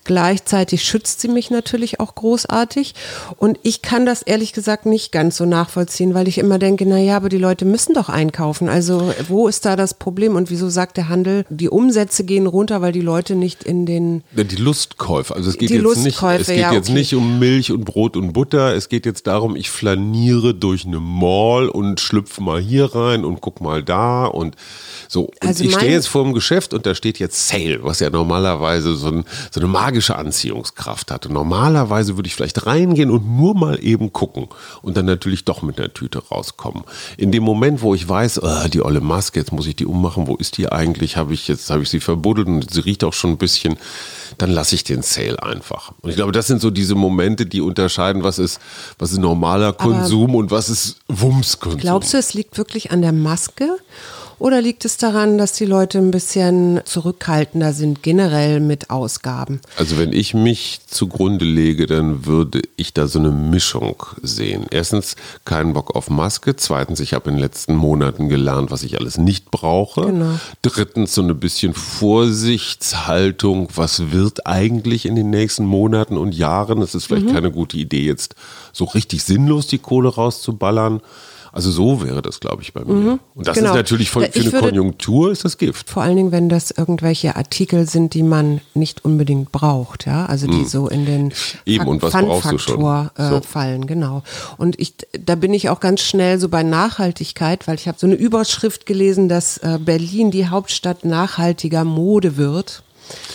Gleichzeitig 0.05 0.85
schützt 0.85 1.21
sie 1.21 1.29
mich 1.29 1.51
natürlich 1.51 2.01
auch 2.01 2.15
großartig. 2.15 2.95
Und 3.37 3.59
ich 3.63 3.83
kann 3.83 4.07
das 4.07 4.23
ehrlich 4.23 4.53
gesagt 4.53 4.87
nicht 4.87 5.13
ganz 5.13 5.37
so 5.37 5.45
nachvollziehen, 5.45 6.15
weil 6.15 6.29
ich 6.29 6.39
immer 6.39 6.59
denke, 6.59 6.87
na 6.87 6.99
ja, 6.99 7.17
aber 7.17 7.29
die 7.29 7.39
Leute 7.39 7.65
müssen 7.65 7.95
doch 7.95 8.09
einkaufen. 8.09 8.69
Also 8.69 9.13
wo 9.29 9.49
ist 9.49 9.65
da 9.65 9.77
das 9.77 9.95
Problem 9.95 10.37
und 10.37 10.51
wieso 10.51 10.69
sagt 10.69 10.97
der 10.97 11.09
Handel, 11.09 11.45
die 11.51 11.69
Umsätze 11.69 12.25
gehen 12.25 12.47
runter, 12.47 12.81
weil 12.83 12.93
die 12.93 13.01
Leute 13.01 13.35
nicht 13.35 13.65
in 13.65 13.87
den 13.87 14.23
Die 14.33 14.57
Lustkäufe. 14.57 15.35
Also 15.35 15.51
es 15.51 15.59
geht 15.59 15.71
jetzt 15.71 16.05
nicht, 16.05 16.23
es 16.23 16.47
geht 16.47 16.59
ja, 16.59 16.73
jetzt 16.73 16.89
okay. 16.89 16.99
nicht 16.99 17.15
um 17.15 17.39
Milch 17.39 17.71
und 17.73 17.85
Brot 17.85 18.17
und 18.17 18.33
Butter. 18.33 18.75
Es 18.75 18.89
geht 18.89 19.07
jetzt 19.07 19.27
darum, 19.27 19.57
ich 19.57 19.71
flankiere 19.71 19.90
flaniere 19.91 20.55
durch 20.55 20.87
eine 20.87 21.01
Mall 21.01 21.69
und 21.69 22.01
schlüpfe 22.01 22.43
mal 22.43 22.61
hier 22.61 22.95
rein 22.95 23.25
und 23.25 23.41
guck 23.41 23.61
mal 23.61 23.83
da 23.83 24.27
und 24.27 24.55
so. 25.09 25.23
Und 25.23 25.45
Also 25.45 25.65
ich 25.65 25.75
stehe 25.75 25.91
jetzt 25.91 26.07
vor 26.07 26.23
dem 26.23 26.33
Geschäft 26.33 26.73
und 26.75 26.87
da 26.87 26.95
steht 26.95 27.19
jetzt 27.19 27.49
Sale, 27.49 27.81
was 27.83 27.99
ja 27.99 28.11
normalerweise 28.11 28.95
so, 28.95 29.09
ein, 29.09 29.25
so 29.51 29.61
eine 29.61 29.69
magische 29.69 30.17
Anziehungskraft 30.17 31.11
hat. 31.11 31.27
Und 31.27 31.33
normalerweise 31.33 32.17
würde 32.17 32.29
ich 32.29 32.35
vielleicht 32.35 32.67
reingehen 32.67 33.11
und 33.11 33.37
nur 33.37 33.57
mal 33.57 33.83
eben 33.83 34.13
gucken 34.13 34.49
und 34.83 34.97
dann 34.97 35.07
natürlich 35.07 35.45
doch 35.45 35.63
mit 35.63 35.79
einer 35.79 35.93
Tüte 35.93 36.23
rauskommen. 36.31 36.85
In 37.17 37.33
dem 37.33 37.43
Moment, 37.43 37.83
wo 37.83 37.95
ich 37.95 38.09
weiß, 38.09 38.39
äh, 38.39 38.69
die 38.69 38.83
olle 38.83 39.01
Maske, 39.01 39.41
jetzt 39.41 39.53
muss 39.53 39.67
ich 39.67 39.75
die 39.75 39.87
ummachen, 39.87 40.29
wo 40.29 40.37
ist 40.37 40.57
die 40.57 40.71
eigentlich? 40.71 41.17
Habe 41.17 41.35
ich 41.35 41.49
jetzt, 41.49 41.69
habe 41.71 41.83
ich 41.83 41.91
sie 41.91 42.01
verbuddelt 42.01 42.47
und 42.47 42.71
sie 42.71 42.81
riecht 42.81 43.03
auch 43.03 43.13
schon 43.13 43.31
ein 43.31 43.39
bisschen, 43.39 43.77
dann 44.41 44.51
lasse 44.51 44.75
ich 44.75 44.85
den 44.85 45.03
Sale 45.03 45.43
einfach. 45.43 45.93
Und 46.01 46.11
ich 46.11 46.17
glaube, 46.17 46.33
das 46.33 46.47
sind 46.47 46.61
so 46.61 46.71
diese 46.71 46.95
Momente, 46.95 47.47
die 47.47 47.61
unterscheiden, 47.61 48.23
was 48.23 48.39
ist, 48.39 48.61
was 48.99 49.13
ist 49.13 49.19
normaler 49.19 49.73
Konsum 49.73 50.35
und 50.35 50.51
was 50.51 50.71
ist 50.71 50.97
Wumskonsum. 51.09 51.81
Glaubst 51.81 52.15
du, 52.15 52.19
es 52.19 52.33
liegt 52.33 52.57
wirklich 52.57 52.91
an 52.91 53.03
der 53.03 53.13
Maske? 53.13 53.77
Oder 54.41 54.63
liegt 54.63 54.87
es 54.87 54.97
daran, 54.97 55.37
dass 55.37 55.53
die 55.53 55.67
Leute 55.67 55.99
ein 55.99 56.11
bisschen 56.11 56.81
zurückhaltender 56.87 57.75
sind, 57.75 58.03
generell 58.03 58.59
mit 58.61 58.89
Ausgaben? 58.89 59.61
Also 59.77 59.99
wenn 59.99 60.15
ich 60.15 60.33
mich 60.33 60.81
zugrunde 60.89 61.45
lege, 61.45 61.87
dann 61.87 62.25
würde 62.25 62.63
ich 62.77 62.95
da 62.95 63.07
so 63.07 63.19
eine 63.19 63.31
Mischung 63.31 64.03
sehen. 64.23 64.65
Erstens 64.71 65.15
keinen 65.45 65.75
Bock 65.75 65.95
auf 65.95 66.09
Maske. 66.09 66.57
Zweitens, 66.57 67.01
ich 67.01 67.13
habe 67.13 67.29
in 67.29 67.37
den 67.37 67.41
letzten 67.43 67.77
Monaten 67.77 68.31
gelernt, 68.31 68.71
was 68.71 68.83
ich 68.83 68.99
alles 68.99 69.19
nicht 69.19 69.51
brauche. 69.51 70.07
Genau. 70.07 70.41
Drittens, 70.63 71.15
so 71.15 71.21
eine 71.23 71.35
bisschen 71.35 71.75
Vorsichtshaltung. 71.75 73.69
Was 73.75 74.11
wird 74.11 74.47
eigentlich 74.47 75.05
in 75.05 75.17
den 75.17 75.29
nächsten 75.29 75.67
Monaten 75.67 76.17
und 76.17 76.35
Jahren? 76.35 76.81
Es 76.81 76.95
ist 76.95 77.07
vielleicht 77.07 77.27
Mhm. 77.27 77.33
keine 77.35 77.51
gute 77.51 77.77
Idee, 77.77 78.07
jetzt 78.07 78.35
so 78.73 78.85
richtig 78.85 79.23
sinnlos 79.23 79.67
die 79.67 79.79
Kohle 79.79 80.09
rauszuballern. 80.09 81.03
Also 81.53 81.71
so 81.71 82.03
wäre 82.03 82.23
das, 82.23 82.39
glaube 82.41 82.63
ich, 82.63 82.73
bei 82.73 82.85
mir. 82.85 83.19
Und 83.35 83.47
das 83.47 83.57
Genau. 83.57 83.71
ist 83.71 83.77
natürlich 83.77 84.11
für, 84.11 84.21
für 84.21 84.35
eine 84.41 84.53
würde- 84.53 84.67
Konjunktur 84.69 85.33
ist 85.33 85.45
das 85.45 85.59
Gift. 85.59 85.91
Vor 85.91 86.03
allen 86.03 86.17
Dingen, 86.17 86.33
wenn 86.33 86.49
das 86.49 86.71
irgendwelche 86.71 87.37
Artikel 87.37 87.89
sind, 87.89 88.15
die 88.15 88.23
man 88.23 88.61
nicht 88.75 89.05
unbedingt 89.05 89.51
braucht, 89.53 90.07
ja, 90.07 90.27
also 90.27 90.47
die 90.47 90.65
so 90.65 90.89
in 90.89 91.07
den. 91.07 91.33
Eben, 91.67 91.87
und 91.89 92.03
was 92.03 92.13
brauchst 92.13 92.51
du 92.53 92.59
schon? 92.59 92.81
Äh, 93.17 93.29
So. 93.31 93.41
fallen, 93.41 93.87
genau. 93.87 94.23
Und 94.59 94.79
ich, 94.79 94.95
da 95.19 95.35
bin 95.35 95.53
ich 95.55 95.69
auch 95.71 95.81
ganz 95.81 96.01
schnell 96.03 96.39
so 96.39 96.49
bei 96.49 96.63
Nachhaltigkeit, 96.63 97.67
weil 97.67 97.75
ich 97.77 97.89
habe 97.89 97.99
so 97.99 98.07
eine 98.07 98.17
Überschrift 98.17 98.87
gelesen, 98.87 99.29
dass 99.29 99.59
äh, 99.59 99.79
Berlin 99.81 100.31
die 100.31 100.49
Hauptstadt 100.49 101.05
nachhaltiger 101.05 101.85
Mode 101.85 102.37
wird, 102.37 102.83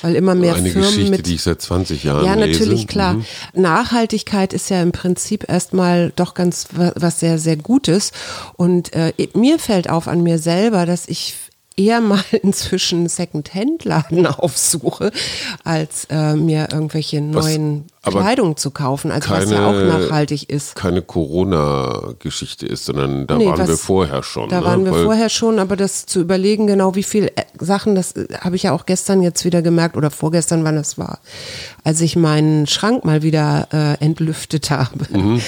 weil 0.01 0.15
immer 0.15 0.35
mehr 0.35 0.55
Eine 0.55 0.69
Firmen 0.69 0.89
Geschichte, 0.89 1.11
mit 1.11 1.25
die 1.27 1.35
ich 1.35 1.43
seit 1.43 1.61
20 1.61 2.03
Jahren 2.03 2.25
ja, 2.25 2.33
lese. 2.35 2.59
natürlich, 2.61 2.87
klar. 2.87 3.13
Mhm. 3.15 3.25
Nachhaltigkeit 3.53 4.53
ist 4.53 4.69
ja 4.69 4.81
im 4.81 4.91
Prinzip 4.91 5.49
erstmal 5.49 6.11
doch 6.15 6.33
ganz 6.33 6.67
wa- 6.71 6.93
was 6.95 7.19
sehr, 7.19 7.39
sehr 7.39 7.57
Gutes. 7.57 8.11
Und 8.57 8.93
äh, 8.93 9.13
mir 9.33 9.59
fällt 9.59 9.89
auf 9.89 10.07
an 10.07 10.21
mir 10.23 10.39
selber, 10.39 10.85
dass 10.85 11.07
ich 11.07 11.35
eher 11.77 11.99
mal 12.11 12.23
inzwischen 12.41 13.09
Second-Hand-Laden 13.09 14.25
aufsuche, 14.27 15.11
als 15.65 16.05
äh, 16.09 16.33
mir 16.35 16.69
irgendwelche 16.71 17.19
neuen 17.21 17.85
aber 18.01 18.21
Kleidung 18.21 18.55
zu 18.55 18.71
kaufen, 18.71 19.11
also 19.11 19.29
was 19.29 19.49
ja 19.49 19.57
keine- 19.57 19.67
auch 19.67 19.99
nachhaltig 19.99 20.49
ist. 20.49 20.75
keine 20.75 21.01
Corona-Geschichte 21.01 22.65
ist, 22.65 22.85
sondern 22.85 23.27
da 23.27 23.37
Nee, 23.37 23.47
waren 23.47 23.59
was- 23.59 23.67
wir 23.67 23.77
vorher 23.77 24.23
schon. 24.23 24.49
Da 24.49 24.59
ne? 24.59 24.65
waren 24.65 24.85
wir 24.85 24.91
Weil 24.91 25.03
vorher 25.03 25.29
schon, 25.29 25.59
aber 25.59 25.75
das 25.75 26.05
zu 26.05 26.21
überlegen, 26.21 26.67
genau 26.67 26.95
wie 26.95 27.03
viel 27.03 27.25
äh, 27.35 27.43
Sachen, 27.59 27.95
das 27.95 28.13
äh, 28.13 28.27
habe 28.41 28.55
ich 28.55 28.63
ja 28.63 28.71
auch 28.71 28.85
gestern 28.85 29.21
jetzt 29.21 29.45
wieder 29.45 29.61
gemerkt 29.61 29.97
oder 29.97 30.11
vorgestern, 30.11 30.63
wann 30.63 30.75
das 30.75 30.97
war, 30.97 31.19
als 31.83 32.01
ich 32.01 32.15
meinen 32.15 32.67
Schrank 32.67 33.05
mal 33.05 33.21
wieder 33.21 33.67
äh, 33.71 34.03
entlüftet 34.03 34.69
habe, 34.71 35.05
Mhm. 35.11 35.41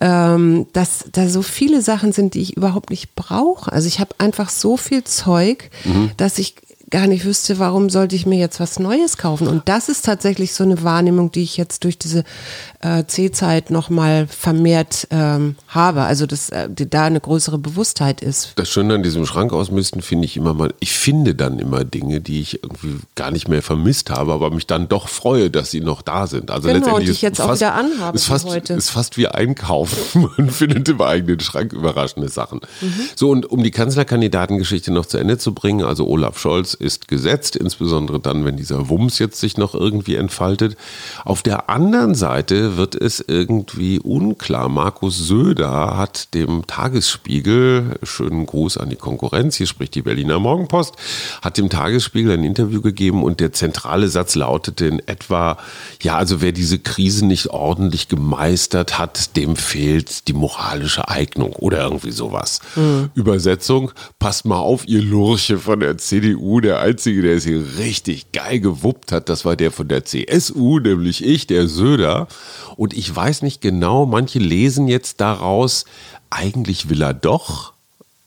ähm, 0.00 0.66
dass 0.72 1.04
da 1.12 1.28
so 1.28 1.42
viele 1.42 1.82
Sachen 1.82 2.12
sind, 2.12 2.34
die 2.34 2.40
ich 2.42 2.56
überhaupt 2.56 2.90
nicht 2.90 3.14
brauche. 3.14 3.72
Also 3.72 3.88
ich 3.88 4.00
habe 4.00 4.14
einfach 4.18 4.48
so 4.50 4.76
viel 4.76 5.04
Zeug, 5.04 5.70
Mhm. 5.84 6.10
dass 6.16 6.38
ich 6.38 6.56
gar 6.90 7.06
nicht 7.06 7.24
wüsste, 7.24 7.58
warum 7.58 7.90
sollte 7.90 8.14
ich 8.14 8.26
mir 8.26 8.38
jetzt 8.38 8.60
was 8.60 8.78
Neues 8.78 9.16
kaufen. 9.16 9.48
Und 9.48 9.68
das 9.68 9.88
ist 9.88 10.04
tatsächlich 10.04 10.52
so 10.52 10.64
eine 10.64 10.82
Wahrnehmung, 10.82 11.32
die 11.32 11.42
ich 11.42 11.56
jetzt 11.56 11.84
durch 11.84 11.98
diese 11.98 12.24
äh, 12.80 13.04
C-Zeit 13.04 13.70
nochmal 13.70 14.26
vermehrt 14.26 15.08
ähm, 15.10 15.56
habe. 15.68 16.02
Also 16.02 16.26
dass 16.26 16.50
äh, 16.50 16.68
da 16.68 17.04
eine 17.04 17.20
größere 17.20 17.58
Bewusstheit 17.58 18.20
ist. 18.20 18.52
Das 18.56 18.68
Schöne 18.68 18.94
an 18.94 19.02
diesem 19.02 19.26
Schrank 19.26 19.52
ausmisten 19.52 20.02
finde 20.02 20.26
ich 20.26 20.36
immer 20.36 20.54
mal, 20.54 20.74
ich 20.80 20.92
finde 20.92 21.34
dann 21.34 21.58
immer 21.58 21.84
Dinge, 21.84 22.20
die 22.20 22.40
ich 22.40 22.62
irgendwie 22.62 22.98
gar 23.14 23.30
nicht 23.30 23.48
mehr 23.48 23.62
vermisst 23.62 24.10
habe, 24.10 24.32
aber 24.32 24.50
mich 24.50 24.66
dann 24.66 24.88
doch 24.88 25.08
freue, 25.08 25.50
dass 25.50 25.70
sie 25.70 25.80
noch 25.80 26.02
da 26.02 26.26
sind. 26.26 26.50
Also 26.50 26.68
Genau, 26.68 26.78
letztendlich 26.78 26.94
und 26.94 27.02
ich 27.02 27.16
ist 27.16 27.22
jetzt 27.22 27.40
auch 27.40 27.48
fast, 27.48 27.60
wieder 27.60 27.74
anhabe 27.74 28.16
Ist 28.16 28.26
fast, 28.26 28.46
heute. 28.46 28.74
ist 28.74 28.90
fast 28.90 29.16
wie 29.16 29.28
einkaufen. 29.28 30.28
Man 30.38 30.50
findet 30.50 30.88
im 30.88 31.00
eigenen 31.00 31.40
Schrank 31.40 31.72
überraschende 31.72 32.28
Sachen. 32.28 32.60
Mhm. 32.80 32.92
So, 33.16 33.30
und 33.30 33.46
um 33.46 33.62
die 33.62 33.70
Kanzlerkandidatengeschichte 33.70 34.92
noch 34.92 35.06
zu 35.06 35.18
Ende 35.18 35.38
zu 35.38 35.54
bringen, 35.54 35.84
also 35.84 36.06
Olaf 36.06 36.38
Scholz 36.38 36.73
ist 36.74 37.08
gesetzt, 37.08 37.56
insbesondere 37.56 38.20
dann, 38.20 38.44
wenn 38.44 38.56
dieser 38.56 38.88
Wumms 38.88 39.18
jetzt 39.18 39.40
sich 39.40 39.56
noch 39.56 39.74
irgendwie 39.74 40.16
entfaltet. 40.16 40.76
Auf 41.24 41.42
der 41.42 41.70
anderen 41.70 42.14
Seite 42.14 42.76
wird 42.76 42.94
es 42.94 43.24
irgendwie 43.26 43.98
unklar. 44.00 44.68
Markus 44.68 45.18
Söder 45.18 45.96
hat 45.96 46.34
dem 46.34 46.66
Tagesspiegel, 46.66 47.98
schönen 48.02 48.46
Gruß 48.46 48.78
an 48.78 48.90
die 48.90 48.96
Konkurrenz, 48.96 49.56
hier 49.56 49.66
spricht 49.66 49.94
die 49.94 50.02
Berliner 50.02 50.38
Morgenpost, 50.38 50.94
hat 51.42 51.58
dem 51.58 51.70
Tagesspiegel 51.70 52.32
ein 52.32 52.44
Interview 52.44 52.80
gegeben 52.80 53.22
und 53.22 53.40
der 53.40 53.52
zentrale 53.52 54.08
Satz 54.08 54.34
lautete 54.34 54.86
in 54.86 55.00
etwa, 55.06 55.56
ja, 56.02 56.16
also 56.16 56.40
wer 56.40 56.52
diese 56.52 56.78
Krise 56.78 57.26
nicht 57.26 57.48
ordentlich 57.48 58.08
gemeistert 58.08 58.98
hat, 58.98 59.36
dem 59.36 59.56
fehlt 59.56 60.28
die 60.28 60.32
moralische 60.32 61.08
Eignung 61.08 61.52
oder 61.54 61.82
irgendwie 61.84 62.12
sowas. 62.12 62.60
Übersetzung, 63.14 63.92
passt 64.18 64.44
mal 64.44 64.58
auf, 64.58 64.86
ihr 64.86 65.02
Lurche 65.02 65.58
von 65.58 65.80
der 65.80 65.98
CDU, 65.98 66.60
der 66.64 66.80
Einzige, 66.80 67.22
der 67.22 67.36
es 67.36 67.44
hier 67.44 67.62
richtig 67.78 68.32
geil 68.32 68.58
gewuppt 68.58 69.12
hat, 69.12 69.28
das 69.28 69.44
war 69.44 69.54
der 69.54 69.70
von 69.70 69.86
der 69.86 70.04
CSU, 70.04 70.80
nämlich 70.80 71.24
ich, 71.24 71.46
der 71.46 71.68
Söder. 71.68 72.26
Und 72.76 72.94
ich 72.94 73.14
weiß 73.14 73.42
nicht 73.42 73.60
genau, 73.60 74.06
manche 74.06 74.38
lesen 74.38 74.88
jetzt 74.88 75.20
daraus, 75.20 75.84
eigentlich 76.30 76.88
will 76.88 77.02
er 77.02 77.14
doch. 77.14 77.73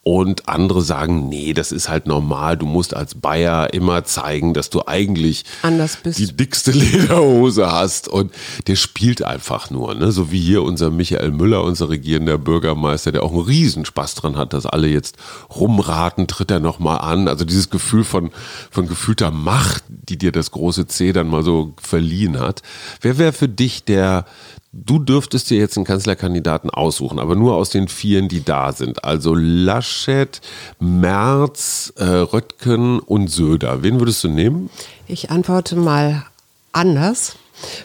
Und 0.10 0.48
andere 0.48 0.84
sagen, 0.84 1.28
nee, 1.28 1.54
das 1.54 1.74
ist 1.74 1.90
halt 1.90 2.08
normal. 2.08 2.56
Du 2.56 2.66
musst 2.66 2.96
als 2.96 3.14
Bayer 3.14 3.74
immer 3.74 4.06
zeigen, 4.06 4.54
dass 4.54 4.70
du 4.70 4.88
eigentlich 4.88 5.44
Anders 5.64 5.98
bist. 5.98 6.18
die 6.18 6.32
dickste 6.32 6.72
Lederhose 6.72 7.70
hast. 7.70 8.08
Und 8.08 8.32
der 8.68 8.78
spielt 8.78 9.22
einfach 9.22 9.70
nur. 9.70 9.96
Ne? 9.96 10.14
So 10.14 10.32
wie 10.32 10.40
hier 10.40 10.64
unser 10.64 10.92
Michael 10.92 11.32
Müller, 11.32 11.62
unser 11.62 11.90
regierender 11.90 12.38
Bürgermeister, 12.38 13.12
der 13.12 13.22
auch 13.22 13.34
einen 13.34 13.42
Riesenspaß 13.42 14.16
dran 14.16 14.38
hat, 14.38 14.54
dass 14.54 14.66
alle 14.66 14.88
jetzt 14.88 15.18
rumraten, 15.54 16.28
tritt 16.28 16.52
er 16.52 16.62
nochmal 16.62 17.00
an. 17.00 17.28
Also 17.28 17.44
dieses 17.44 17.70
Gefühl 17.70 18.06
von, 18.06 18.32
von 18.72 18.88
gefühlter 18.88 19.32
Macht, 19.32 19.84
die 19.90 20.18
dir 20.18 20.32
das 20.32 20.52
große 20.52 20.88
C 20.88 21.12
dann 21.12 21.28
mal 21.28 21.44
so 21.44 21.74
verliehen 21.82 22.40
hat. 22.40 22.62
Wer 23.02 23.18
wäre 23.18 23.34
für 23.34 23.50
dich 23.50 23.84
der, 23.84 24.24
Du 24.74 25.00
dürftest 25.00 25.50
dir 25.50 25.58
jetzt 25.58 25.78
einen 25.78 25.86
Kanzlerkandidaten 25.86 26.70
aussuchen, 26.70 27.20
aber 27.20 27.36
nur 27.36 27.56
aus 27.56 27.70
den 27.70 27.88
vieren, 27.88 28.28
die 28.28 28.44
da 28.44 28.74
sind. 28.74 29.04
Also 29.04 29.34
Laschet, 29.34 30.42
Merz, 30.80 31.94
äh, 31.96 32.04
Röttgen 32.04 33.00
und 33.00 33.30
Söder. 33.30 33.82
Wen 33.82 34.00
würdest 34.00 34.24
du 34.24 34.28
nehmen? 34.28 34.70
Ich 35.08 35.32
antworte 35.32 35.76
mal 35.76 36.26
anders 36.74 37.38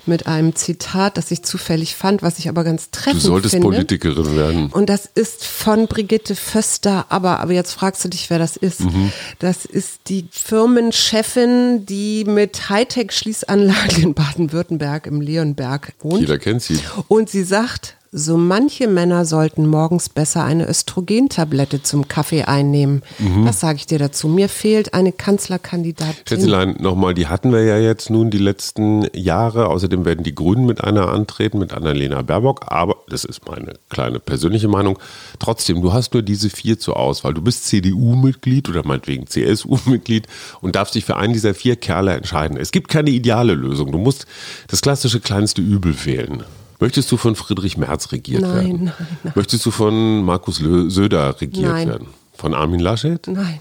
mit 0.07 0.27
einem 0.27 0.55
Zitat, 0.55 1.17
das 1.17 1.31
ich 1.31 1.43
zufällig 1.43 1.95
fand, 1.95 2.23
was 2.23 2.39
ich 2.39 2.49
aber 2.49 2.65
ganz 2.65 2.91
Du 2.91 3.01
treffend 3.01 3.23
solltest 3.23 3.55
finde. 3.55 3.69
Politikerin 3.69 4.37
werden. 4.37 4.67
Und 4.73 4.89
das 4.89 5.07
ist 5.07 5.45
von 5.45 5.87
Brigitte 5.87 6.35
Föster, 6.35 7.07
aber, 7.09 7.41
aber 7.41 7.53
jetzt 7.53 7.73
fragst 7.73 8.05
du 8.05 8.09
dich, 8.09 8.31
wer 8.31 8.39
das 8.39 8.57
ist. 8.57 8.81
Mhm. 8.81 9.13
Das 9.39 9.65
ist 9.65 10.01
die 10.09 10.27
Firmenchefin, 10.31 11.87
die 11.87 12.25
mit 12.25 12.69
Hightech-Schließanlagen 12.69 14.03
in 14.03 14.15
Baden-Württemberg 14.15 15.07
im 15.07 15.21
Leonberg 15.21 15.93
wohnt. 16.01 16.21
Jeder 16.21 16.39
kennt 16.39 16.63
sie. 16.63 16.79
Und 17.09 17.31
sie 17.31 17.45
sagt, 17.45 17.97
so 18.15 18.37
manche 18.37 18.89
Männer 18.89 19.25
sollten 19.25 19.67
morgens 19.67 20.11
besser 20.11 20.45
eine 20.45 20.69
Östrogentablette 20.69 21.83
zum 21.83 22.09
Kaffee 22.09 22.43
einnehmen. 22.43 23.03
Mhm. 23.19 23.47
Was 23.47 23.61
sage 23.61 23.77
ich 23.77 23.87
dir 23.87 23.99
dazu? 23.99 24.29
Mir 24.29 24.51
fehlt 24.51 24.93
eine 24.93 25.13
Kanzlerkandidatin. 25.13 26.27
Schätzelein, 26.29 26.77
nochmal, 26.79 27.15
die 27.15 27.29
hatten 27.29 27.53
wir 27.53 27.65
ja 27.65 27.79
jetzt 27.79 28.11
nun 28.11 28.31
die 28.31 28.39
letzten 28.39 29.07
Jahre. 29.15 29.69
Außerdem 29.69 30.05
werden 30.05 30.25
die 30.25 30.35
Grünen 30.35 30.67
mit 30.67 30.85
einer 30.85 31.09
antreten, 31.09 31.59
mit 31.59 31.73
Annalena 31.73 32.21
Baerbock. 32.21 32.67
Aber, 32.71 32.97
das 33.09 33.25
ist 33.25 33.49
meine 33.49 33.77
kleine 33.89 34.21
persönliche 34.21 34.69
Meinung, 34.69 34.99
trotzdem, 35.39 35.81
du 35.81 35.95
hast 35.95 36.13
nur 36.13 36.23
diese 36.23 36.51
vier 36.51 36.79
zur 36.79 36.99
Auswahl. 36.99 37.33
Du 37.33 37.41
bist 37.41 37.65
CDU-Mitglied 37.65 38.69
oder 38.69 38.87
meinetwegen 38.87 39.27
CSU-Mitglied 39.27 40.27
und 40.61 40.77
darfst 40.77 40.95
dich 40.95 41.07
für 41.07 41.17
einen 41.17 41.33
dieser 41.33 41.55
vier 41.55 41.77
Kerle 41.77 42.13
entscheiden. 42.13 42.59
Es 42.59 42.73
gibt 42.73 42.89
keine 42.89 43.09
ideale 43.09 43.55
Lösung. 43.55 43.91
Du 43.91 43.97
musst 43.97 44.27
das 44.69 44.83
klassische 44.83 45.21
kleinste 45.21 45.63
Übel 45.63 45.97
wählen. 46.05 46.45
Möchtest 46.83 47.13
du 47.13 47.17
von 47.17 47.37
Friedrich 47.37 47.77
Merz 47.77 48.11
regiert 48.11 48.43
Nein, 48.43 48.55
werden? 48.55 48.85
nein, 48.87 48.95
nein. 49.23 49.33
Möchtest 49.37 49.65
du 49.65 49.71
von 49.71 50.25
Markus 50.25 50.59
Lö 50.59 50.91
Söder 50.91 51.41
regiert 51.41 51.71
Nein. 51.71 51.89
werden? 51.89 52.07
Von 52.37 52.55
Armin 52.55 52.81
Laschet? 52.81 53.25
Nein. 53.29 53.61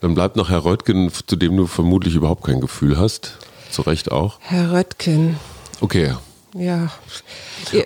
Dann 0.00 0.14
bleibt 0.14 0.36
noch 0.36 0.48
Herr 0.48 0.64
Röttgen, 0.64 1.10
zu 1.26 1.36
dem 1.36 1.54
du 1.58 1.66
vermutlich 1.66 2.14
überhaupt 2.14 2.42
kein 2.44 2.62
Gefühl 2.62 2.96
hast. 2.98 3.36
Zu 3.70 3.82
Recht 3.82 4.10
auch. 4.10 4.38
Herr 4.40 4.72
Röttgen. 4.72 5.36
Okay, 5.82 6.14
Ja. 6.54 6.88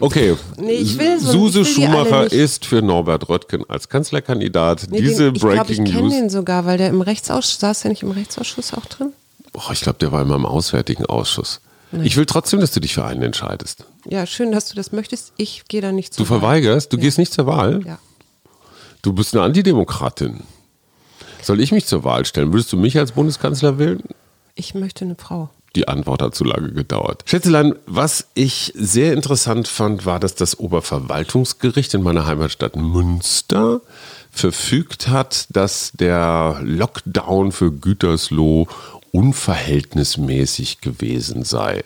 Okay, 0.01 0.37
Nee, 0.57 0.71
ich 0.75 0.97
will 1.01 1.19
so- 1.19 1.33
Suse 1.33 1.61
ich 1.63 1.77
will 1.77 1.87
Schumacher 1.87 2.31
ist 2.33 2.65
für 2.65 2.81
Norbert 2.81 3.29
Röttgen 3.29 3.69
als 3.69 3.89
Kanzlerkandidat. 3.89 4.87
Nee, 4.89 5.01
Diese 5.01 5.25
den, 5.25 5.35
ich 5.35 5.41
glaube, 5.41 5.57
Breaking 5.57 5.87
ich 5.87 5.93
kenne 5.93 6.05
News. 6.05 6.15
den 6.15 6.31
sogar, 6.31 6.65
weil 6.65 6.79
der 6.79 6.91
im 6.91 7.01
Rechtsausschuss, 7.01 7.59
saß 7.59 7.81
der 7.83 7.91
nicht 7.91 8.03
im 8.05 8.13
Rechtsausschuss 8.13 8.73
auch 8.73 8.87
drin? 8.87 9.13
Boah, 9.53 9.73
ich 9.73 9.81
glaube, 9.81 9.99
der 9.99 10.13
war 10.13 10.23
immer 10.23 10.37
im 10.37 10.47
Auswärtigen 10.47 11.05
Ausschuss. 11.07 11.61
Ich 12.03 12.17
will 12.17 12.27
trotzdem, 12.27 12.61
dass 12.61 12.73
du 12.73 12.81
dich 12.81 12.95
für 12.95 13.05
einen 13.05 13.23
entscheidest. 13.23 13.85
Ja, 14.09 14.27
schön, 14.27 14.53
dass 14.53 14.69
du 14.69 14.75
das 14.75 14.93
möchtest. 14.93 15.33
Ich 15.37 15.65
gehe 15.69 15.81
da 15.81 15.93
nicht 15.93 16.15
zu. 16.15 16.23
Du 16.23 16.27
verweigerst, 16.27 16.93
du 16.93 16.99
gehst 16.99 17.19
nicht 17.19 17.33
zur 17.33 17.47
Wahl. 17.47 17.83
Ja. 17.87 17.99
Du 19.03 19.13
bist 19.13 19.35
eine 19.35 19.45
Antidemokratin. 19.45 20.43
Soll 21.43 21.61
ich 21.61 21.73
mich 21.73 21.85
zur 21.87 22.05
Wahl 22.05 22.25
stellen? 22.25 22.53
Würdest 22.53 22.73
du 22.73 22.77
mich 22.77 22.99
als 22.99 23.13
Bundeskanzler 23.13 23.79
wählen? 23.79 24.03
Ich 24.55 24.75
möchte 24.75 25.05
eine 25.05 25.15
Frau. 25.15 25.51
Die 25.77 25.89
Antwort 25.89 26.23
hat 26.23 26.35
zu 26.35 26.45
lange 26.45 26.73
gedauert. 26.73 27.23
Schätzelein, 27.27 27.75
was 27.87 28.29
ich 28.35 28.73
sehr 28.77 29.13
interessant 29.13 29.67
fand, 29.67 30.07
war, 30.07 30.21
dass 30.21 30.37
das 30.37 30.59
Oberverwaltungsgericht 30.59 31.93
in 31.95 32.03
meiner 32.03 32.27
Heimatstadt 32.27 32.77
Münster 32.77 33.81
verfügt 34.31 35.09
hat, 35.09 35.47
dass 35.51 35.93
der 35.93 36.61
Lockdown 36.63 37.53
für 37.53 37.73
Gütersloh 37.73 38.69
unverhältnismäßig 39.15 40.81
gewesen 40.81 41.45
sei. 41.45 41.85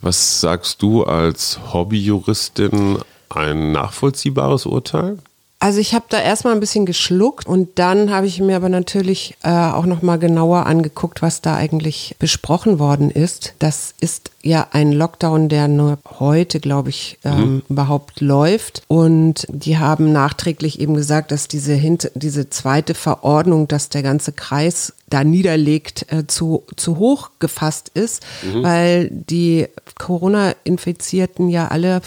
Was 0.00 0.40
sagst 0.40 0.80
du 0.82 1.02
als 1.02 1.58
Hobbyjuristin? 1.72 2.98
Ein 3.28 3.72
nachvollziehbares 3.72 4.66
Urteil? 4.66 5.18
Also 5.62 5.78
ich 5.78 5.92
habe 5.94 6.06
da 6.08 6.18
erstmal 6.18 6.54
ein 6.54 6.60
bisschen 6.60 6.86
geschluckt 6.86 7.46
und 7.46 7.78
dann 7.78 8.10
habe 8.10 8.26
ich 8.26 8.40
mir 8.40 8.56
aber 8.56 8.70
natürlich 8.70 9.34
äh, 9.42 9.50
auch 9.50 9.84
noch 9.84 10.00
mal 10.00 10.18
genauer 10.18 10.64
angeguckt, 10.64 11.20
was 11.20 11.42
da 11.42 11.54
eigentlich 11.54 12.16
besprochen 12.18 12.78
worden 12.78 13.10
ist. 13.10 13.52
Das 13.58 13.94
ist 14.00 14.30
ja 14.40 14.68
ein 14.72 14.90
Lockdown, 14.90 15.50
der 15.50 15.68
nur 15.68 15.98
heute, 16.18 16.60
glaube 16.60 16.88
ich, 16.88 17.18
ähm, 17.24 17.60
überhaupt 17.68 18.22
läuft. 18.22 18.84
Und 18.88 19.46
die 19.50 19.76
haben 19.76 20.12
nachträglich 20.12 20.80
eben 20.80 20.94
gesagt, 20.94 21.30
dass 21.30 21.46
diese, 21.46 21.74
hint 21.74 22.10
diese 22.14 22.48
zweite 22.48 22.94
Verordnung, 22.94 23.68
dass 23.68 23.90
der 23.90 24.02
ganze 24.02 24.32
Kreis 24.32 24.94
da 25.10 25.24
niederlegt, 25.24 26.10
äh, 26.10 26.26
zu, 26.26 26.64
zu 26.76 26.96
hoch 26.96 27.32
gefasst 27.38 27.90
ist, 27.92 28.24
weil 28.62 29.10
die 29.10 29.68
Corona-Infizierten 29.98 31.50
ja 31.50 31.68
alle 31.68 32.00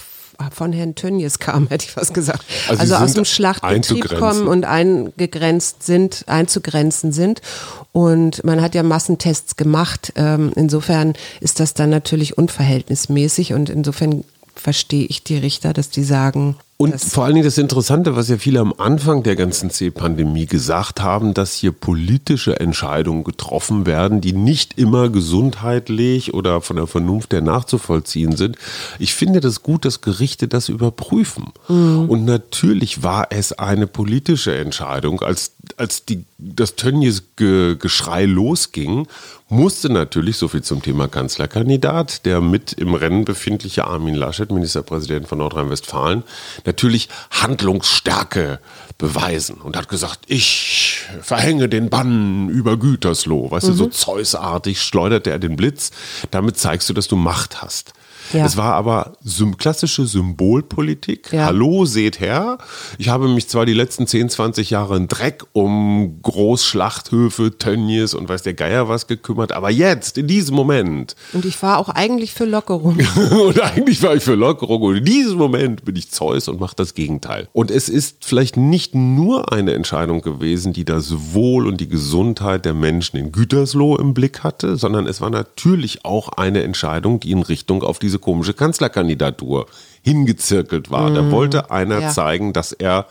von 0.51 0.73
Herrn 0.73 0.95
Tönnies 0.95 1.39
kamen, 1.39 1.67
hätte 1.69 1.85
ich 1.85 1.91
fast 1.91 2.13
gesagt. 2.13 2.43
Also 2.67 2.81
Also, 2.81 2.95
aus 2.95 3.13
dem 3.13 3.25
Schlachtbetrieb 3.25 4.17
kommen 4.17 4.47
und 4.47 4.65
eingegrenzt 4.65 5.83
sind, 5.83 6.23
einzugrenzen 6.27 7.11
sind. 7.11 7.41
Und 7.91 8.43
man 8.43 8.61
hat 8.61 8.75
ja 8.75 8.83
Massentests 8.83 9.55
gemacht. 9.55 10.13
Ähm, 10.15 10.51
insofern 10.55 11.13
ist 11.39 11.59
das 11.59 11.73
dann 11.73 11.89
natürlich 11.89 12.37
unverhältnismäßig 12.37 13.53
und 13.53 13.69
insofern 13.69 14.23
verstehe 14.55 15.05
ich 15.05 15.23
die 15.23 15.37
Richter, 15.37 15.73
dass 15.73 15.89
die 15.89 16.03
sagen, 16.03 16.55
Und 16.83 16.95
das 16.95 17.13
vor 17.13 17.23
allen 17.23 17.35
Dingen 17.35 17.45
das 17.45 17.57
Interessante, 17.57 18.17
was 18.17 18.27
ja 18.27 18.37
viele 18.37 18.59
am 18.59 18.73
Anfang 18.77 19.23
der 19.23 19.37
ganzen 19.37 19.69
C-Pandemie 19.69 20.47
gesagt 20.47 21.01
haben, 21.01 21.33
dass 21.33 21.53
hier 21.53 21.71
politische 21.71 22.59
Entscheidungen 22.59 23.23
getroffen 23.23 23.85
werden, 23.85 24.19
die 24.19 24.33
nicht 24.33 24.77
immer 24.77 25.07
gesundheitlich 25.07 26.33
oder 26.33 26.59
von 26.59 26.75
der 26.75 26.87
Vernunft 26.87 27.31
her 27.31 27.39
nachzuvollziehen 27.39 28.35
sind. 28.35 28.57
Ich 28.99 29.13
finde 29.13 29.39
das 29.39 29.63
gut, 29.63 29.85
dass 29.85 30.01
Gerichte 30.01 30.49
das 30.49 30.67
überprüfen. 30.67 31.53
Und 32.09 32.25
natürlich 32.25 33.01
war 33.01 33.27
es 33.29 33.53
eine 33.53 33.87
politische 33.87 34.53
Entscheidung, 34.53 35.21
als, 35.21 35.53
als 35.77 36.03
die, 36.03 36.25
das 36.37 36.75
Tönnies-Geschrei 36.75 38.25
losging, 38.25 39.07
musste 39.53 39.89
natürlich, 39.89 40.37
so 40.37 40.47
viel 40.47 40.63
zum 40.63 40.81
Thema 40.81 41.07
Kanzlerkandidat, 41.07 42.25
der 42.25 42.41
mit 42.41 42.73
im 42.73 42.95
Rennen 42.95 43.23
befindliche 43.23 43.85
Armin 43.85 44.15
Laschet, 44.15 44.51
Ministerpräsident 44.51 45.27
von 45.27 45.37
Nordrhein-Westfalen, 45.37 46.23
natürlich 46.73 47.09
Handlungsstärke 47.29 48.59
beweisen 48.97 49.57
und 49.57 49.77
hat 49.77 49.89
gesagt, 49.89 50.21
ich 50.27 51.01
verhänge 51.21 51.69
den 51.69 51.89
Bann 51.89 52.49
über 52.49 52.77
Gütersloh. 52.77 53.51
Weißt 53.51 53.67
du, 53.67 53.73
so 53.73 53.87
Zeusartig 53.87 54.81
schleuderte 54.81 55.29
er 55.29 55.39
den 55.39 55.55
Blitz. 55.55 55.91
Damit 56.31 56.57
zeigst 56.57 56.89
du, 56.89 56.93
dass 56.93 57.07
du 57.07 57.15
Macht 57.15 57.61
hast. 57.61 57.93
Ja. 58.31 58.45
Es 58.45 58.57
war 58.57 58.73
aber 58.73 59.13
klassische 59.57 60.05
Symbolpolitik. 60.05 61.31
Ja. 61.31 61.45
Hallo, 61.45 61.85
seht 61.85 62.19
her. 62.19 62.57
Ich 62.97 63.09
habe 63.09 63.27
mich 63.27 63.47
zwar 63.47 63.65
die 63.65 63.73
letzten 63.73 64.07
10, 64.07 64.29
20 64.29 64.69
Jahre 64.69 64.97
in 64.97 65.07
Dreck 65.07 65.43
um 65.53 66.19
Großschlachthöfe, 66.21 67.57
Tönnies 67.57 68.13
und 68.13 68.29
weiß 68.29 68.43
der 68.43 68.53
Geier 68.53 68.87
was 68.89 69.07
gekümmert, 69.07 69.51
aber 69.51 69.69
jetzt, 69.69 70.17
in 70.17 70.27
diesem 70.27 70.55
Moment, 70.55 71.15
und 71.33 71.45
ich 71.45 71.61
war 71.61 71.79
auch 71.79 71.89
eigentlich 71.89 72.33
für 72.33 72.45
Lockerung. 72.45 72.97
und 73.47 73.61
eigentlich 73.61 74.01
war 74.03 74.15
ich 74.15 74.23
für 74.23 74.35
Lockerung 74.35 74.81
und 74.81 74.97
in 74.97 75.05
diesem 75.05 75.37
Moment 75.37 75.85
bin 75.85 75.95
ich 75.95 76.11
Zeus 76.11 76.47
und 76.47 76.59
mache 76.59 76.75
das 76.75 76.93
Gegenteil. 76.93 77.47
Und 77.53 77.71
es 77.71 77.89
ist 77.89 78.25
vielleicht 78.25 78.57
nicht 78.57 78.95
nur 78.95 79.51
eine 79.51 79.73
Entscheidung 79.73 80.21
gewesen, 80.21 80.73
die 80.73 80.85
das 80.85 81.33
Wohl 81.33 81.67
und 81.67 81.81
die 81.81 81.89
Gesundheit 81.89 82.65
der 82.65 82.73
Menschen 82.73 83.17
in 83.17 83.31
Gütersloh 83.31 83.97
im 83.97 84.13
Blick 84.13 84.43
hatte, 84.43 84.77
sondern 84.77 85.07
es 85.07 85.21
war 85.21 85.29
natürlich 85.29 86.05
auch 86.05 86.29
eine 86.29 86.63
Entscheidung, 86.63 87.19
die 87.19 87.31
in 87.31 87.41
Richtung 87.41 87.83
auf 87.83 87.99
diese 87.99 88.12
komische 88.19 88.53
Kanzlerkandidatur 88.53 89.67
hingezirkelt 90.01 90.91
war. 90.91 91.11
Da 91.11 91.31
wollte 91.31 91.71
einer 91.71 91.99
Ja. 91.99 92.09
zeigen, 92.09 92.53
dass 92.53 92.71
er 92.71 93.07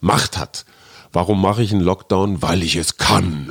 Macht 0.00 0.36
hat. 0.38 0.64
Warum 1.12 1.40
mache 1.40 1.62
ich 1.62 1.72
einen 1.72 1.80
Lockdown? 1.80 2.42
Weil 2.42 2.62
ich 2.62 2.76
es 2.76 2.96
kann. 2.98 3.48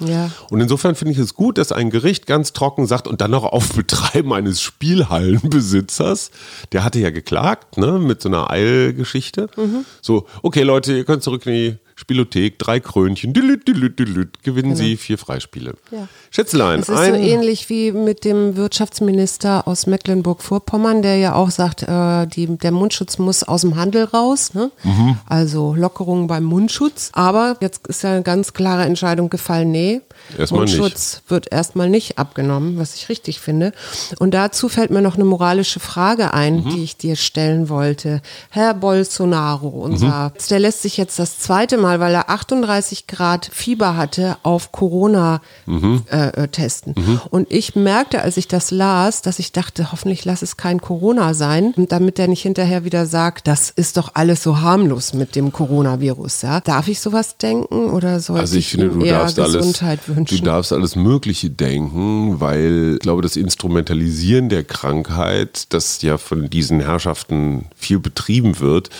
Ja. 0.00 0.30
Und 0.50 0.60
insofern 0.60 0.94
finde 0.94 1.12
ich 1.12 1.18
es 1.18 1.34
gut, 1.34 1.58
dass 1.58 1.72
ein 1.72 1.90
Gericht 1.90 2.26
ganz 2.26 2.52
trocken 2.52 2.86
sagt 2.86 3.06
und 3.06 3.20
dann 3.20 3.30
noch 3.30 3.44
auf 3.44 3.72
Betreiben 3.74 4.32
eines 4.32 4.60
Spielhallenbesitzers, 4.60 6.30
der 6.72 6.84
hatte 6.84 6.98
ja 6.98 7.10
geklagt, 7.10 7.76
ne, 7.76 7.98
mit 7.98 8.22
so 8.22 8.28
einer 8.28 8.50
Eilgeschichte. 8.50 9.48
Mhm. 9.56 9.84
So, 10.00 10.26
okay 10.42 10.62
Leute, 10.62 10.96
ihr 10.96 11.04
könnt 11.04 11.22
zurück 11.22 11.46
in 11.46 11.52
die 11.52 11.78
Spielothek, 11.96 12.58
drei 12.58 12.80
Krönchen, 12.80 13.32
dilüt, 13.32 13.68
dilüt, 13.68 13.98
dilüt, 13.98 14.42
gewinnen 14.42 14.74
Sie 14.74 14.96
vier 14.96 15.16
Freispiele. 15.16 15.74
Genau. 15.90 16.02
Ja. 16.02 16.08
Schätzelein, 16.30 16.80
Es 16.80 16.88
ist 16.88 16.98
ein, 16.98 17.14
so 17.14 17.20
ähnlich 17.20 17.70
wie 17.70 17.92
mit 17.92 18.24
dem 18.24 18.56
Wirtschaftsminister 18.56 19.68
aus 19.68 19.86
Mecklenburg-Vorpommern, 19.86 21.02
der 21.02 21.16
ja 21.18 21.34
auch 21.34 21.50
sagt, 21.50 21.84
äh, 21.84 22.26
die, 22.26 22.58
der 22.58 22.72
Mundschutz 22.72 23.18
muss 23.18 23.44
aus 23.44 23.60
dem 23.60 23.76
Handel 23.76 24.04
raus. 24.04 24.54
Ne? 24.54 24.72
Mhm. 24.82 25.18
Also 25.26 25.74
Lockerung 25.74 26.26
beim 26.26 26.42
Mundschutz. 26.42 27.10
Aber 27.12 27.56
jetzt 27.60 27.86
ist 27.86 28.02
ja 28.02 28.10
eine 28.10 28.22
ganz 28.22 28.52
klare 28.52 28.82
Entscheidung 28.84 29.30
gefallen, 29.30 29.70
nee, 29.70 29.93
Erstmal 30.38 30.64
nicht. 30.64 30.78
Mundschutz 30.78 31.22
wird 31.28 31.52
erstmal 31.52 31.88
nicht 31.90 32.18
abgenommen, 32.18 32.78
was 32.78 32.94
ich 32.94 33.08
richtig 33.08 33.40
finde. 33.40 33.72
Und 34.18 34.32
dazu 34.34 34.68
fällt 34.68 34.90
mir 34.90 35.02
noch 35.02 35.14
eine 35.16 35.24
moralische 35.24 35.80
Frage 35.80 36.32
ein, 36.34 36.56
Mhm. 36.64 36.68
die 36.70 36.82
ich 36.84 36.96
dir 36.96 37.16
stellen 37.16 37.68
wollte. 37.68 38.20
Herr 38.50 38.74
Bolsonaro, 38.74 39.68
unser, 39.68 40.30
Mhm. 40.30 40.32
der 40.50 40.58
lässt 40.60 40.82
sich 40.82 40.96
jetzt 40.96 41.18
das 41.18 41.38
zweite 41.38 41.76
Mal, 41.76 42.00
weil 42.00 42.14
er 42.14 42.30
38 42.30 43.06
Grad 43.06 43.48
Fieber 43.52 43.96
hatte, 43.96 44.36
auf 44.42 44.72
Corona 44.72 45.40
Mhm. 45.66 46.02
äh, 46.10 46.28
äh, 46.44 46.48
testen. 46.48 46.94
Und 47.30 47.50
ich 47.50 47.76
merkte, 47.76 48.22
als 48.22 48.36
ich 48.36 48.48
das 48.48 48.70
las, 48.70 49.22
dass 49.22 49.38
ich 49.38 49.52
dachte, 49.52 49.92
hoffentlich 49.92 50.24
lass 50.24 50.42
es 50.42 50.56
kein 50.56 50.80
Corona 50.80 51.34
sein, 51.34 51.74
damit 51.88 52.18
er 52.18 52.28
nicht 52.28 52.42
hinterher 52.42 52.84
wieder 52.84 53.06
sagt, 53.06 53.46
das 53.46 53.70
ist 53.70 53.96
doch 53.96 54.12
alles 54.14 54.42
so 54.42 54.60
harmlos 54.60 55.14
mit 55.14 55.36
dem 55.36 55.52
Coronavirus. 55.52 56.42
Ja? 56.42 56.60
Darf 56.60 56.88
ich 56.88 57.00
sowas 57.00 57.36
denken 57.36 57.90
oder 57.90 58.20
soll 58.20 58.40
Also 58.40 58.56
ich 58.56 58.68
finde, 58.68 58.86
ihm 58.86 59.00
du 59.00 59.06
darfst 59.06 59.38
alles, 59.38 59.73
Gesundheit 59.74 60.00
du 60.06 60.16
wünschen? 60.16 60.44
darfst 60.44 60.72
alles 60.72 60.96
Mögliche 60.96 61.50
denken, 61.50 62.40
weil 62.40 62.94
ich 62.94 63.00
glaube, 63.00 63.22
das 63.22 63.36
Instrumentalisieren 63.36 64.48
der 64.48 64.64
Krankheit, 64.64 65.66
das 65.72 66.02
ja 66.02 66.18
von 66.18 66.48
diesen 66.48 66.80
Herrschaften 66.80 67.66
viel 67.76 67.98
betrieben 67.98 68.60
wird, 68.60 68.90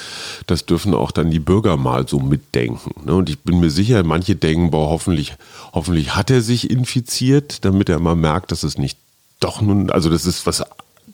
das 0.47 0.67
dürfen 0.67 0.95
auch 0.95 1.11
dann 1.11 1.31
die 1.31 1.39
Bürger 1.39 1.77
mal 1.77 2.07
so 2.09 2.19
mitdenken. 2.19 3.07
ne? 3.07 3.15
Und 3.15 3.31
ich 3.31 3.39
bin 3.41 3.61
mir 3.61 3.71
sicher, 3.71 4.03
manche 4.03 4.37
denken, 4.37 4.71
boah, 4.71 4.91
hoffentlich, 4.91 5.35
hoffentlich 5.73 6.15
hat 6.15 6.31
er 6.31 6.41
sich 6.41 6.71
infiziert, 6.71 7.65
damit 7.65 7.89
er 7.89 8.01
mal 8.01 8.17
merkt, 8.17 8.53
dass 8.53 8.63
es 8.63 8.79
nicht 8.79 8.99
doch 9.41 9.61
nun, 9.61 9.91
also 9.91 10.09
das 10.11 10.27
ist 10.27 10.47
was 10.47 10.63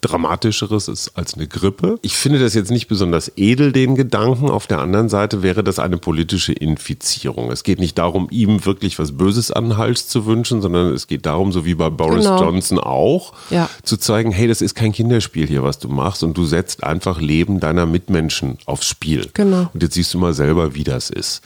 Dramatischeres 0.01 0.87
ist 0.87 1.11
als 1.17 1.35
eine 1.35 1.47
Grippe. 1.47 1.97
Ich 2.01 2.15
finde 2.17 2.39
das 2.39 2.53
jetzt 2.53 2.71
nicht 2.71 2.87
besonders 2.87 3.31
edel, 3.35 3.71
den 3.71 3.95
Gedanken. 3.95 4.49
Auf 4.49 4.67
der 4.67 4.79
anderen 4.79 5.09
Seite 5.09 5.43
wäre 5.43 5.63
das 5.63 5.79
eine 5.79 5.97
politische 5.97 6.53
Infizierung. 6.53 7.51
Es 7.51 7.63
geht 7.63 7.79
nicht 7.79 7.97
darum, 7.97 8.27
ihm 8.31 8.65
wirklich 8.65 8.97
was 8.99 9.11
Böses 9.17 9.51
an 9.51 9.65
den 9.69 9.77
Hals 9.77 10.07
zu 10.07 10.25
wünschen, 10.25 10.61
sondern 10.61 10.93
es 10.93 11.07
geht 11.07 11.25
darum, 11.25 11.51
so 11.51 11.65
wie 11.65 11.75
bei 11.75 11.89
Boris 11.89 12.25
Genau. 12.25 12.43
Johnson 12.43 12.79
auch, 12.79 13.33
Ja. 13.49 13.69
zu 13.83 13.97
zeigen, 13.97 14.31
hey, 14.31 14.47
das 14.47 14.61
ist 14.61 14.75
kein 14.75 14.91
Kinderspiel 14.91 15.47
hier, 15.47 15.63
was 15.63 15.79
du 15.79 15.87
machst 15.87 16.23
und 16.23 16.37
du 16.37 16.45
setzt 16.45 16.83
einfach 16.83 17.21
Leben 17.21 17.59
deiner 17.59 17.85
Mitmenschen 17.85 18.57
aufs 18.65 18.87
Spiel. 18.87 19.29
Genau. 19.33 19.69
Und 19.73 19.83
jetzt 19.83 19.93
siehst 19.93 20.13
du 20.13 20.17
mal 20.19 20.33
selber, 20.33 20.75
wie 20.75 20.83
das 20.83 21.09
ist. 21.09 21.41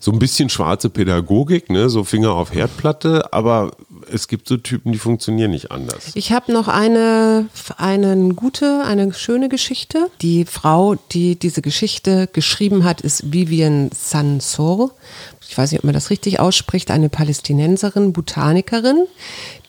So 0.00 0.12
ein 0.12 0.18
bisschen 0.18 0.48
schwarze 0.48 0.88
Pädagogik, 0.90 1.70
ne? 1.70 1.88
so 1.90 2.04
Finger 2.04 2.32
auf 2.32 2.52
Herdplatte, 2.54 3.32
aber 3.32 3.72
es 4.12 4.28
gibt 4.28 4.48
so 4.48 4.56
Typen, 4.56 4.92
die 4.92 4.98
funktionieren 4.98 5.50
nicht 5.50 5.70
anders. 5.70 6.12
Ich 6.14 6.32
habe 6.32 6.52
noch 6.52 6.68
eine, 6.68 7.48
eine 7.76 8.34
gute, 8.34 8.82
eine 8.84 9.12
schöne 9.12 9.48
Geschichte. 9.48 10.10
Die 10.22 10.44
Frau, 10.44 10.96
die 11.12 11.36
diese 11.36 11.62
Geschichte 11.62 12.28
geschrieben 12.32 12.84
hat, 12.84 13.00
ist 13.00 13.32
Vivian 13.32 13.90
Sansor. 13.94 14.90
Ich 15.48 15.56
weiß 15.56 15.72
nicht, 15.72 15.80
ob 15.80 15.84
man 15.84 15.94
das 15.94 16.10
richtig 16.10 16.40
ausspricht, 16.40 16.90
eine 16.90 17.08
Palästinenserin, 17.08 18.12
Botanikerin. 18.12 19.06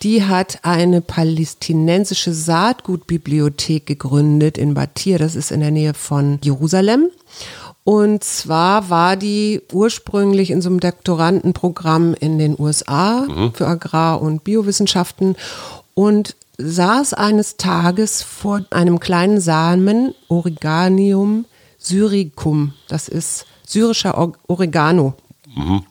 Die 0.04 0.26
hat 0.26 0.60
eine 0.64 1.02
palästinensische 1.02 2.34
Saatgutbibliothek 2.34 3.86
gegründet 3.86 4.58
in 4.58 4.74
Batir. 4.74 5.20
Das 5.20 5.36
ist 5.36 5.52
in 5.52 5.62
der 5.62 5.72
Nähe 5.72 5.94
von 5.94 6.40
Jerusalem. 6.44 7.10
Und 7.84 8.24
zwar 8.24 8.90
war 8.90 9.16
die 9.16 9.62
ursprünglich 9.72 10.52
in 10.52 10.62
so 10.62 10.70
einem 10.70 10.80
Doktorandenprogramm 10.80 12.14
in 12.14 12.38
den 12.38 12.56
USA 12.60 13.26
mhm. 13.28 13.54
für 13.54 13.68
Agrar- 13.68 14.22
und 14.22 14.44
Biowissenschaften 14.44 15.36
und 15.96 16.36
saß 16.58 17.14
eines 17.14 17.58
Tages 17.58 18.22
vor 18.22 18.62
einem 18.70 19.00
kleinen 19.00 19.40
Samen 19.40 20.14
Oreganium 20.28 21.46
syricum. 21.78 22.74
Das 22.90 23.08
ist 23.08 23.46
syrischer 23.66 24.34
Oregano. 24.48 25.14
Mhm. 25.56 25.84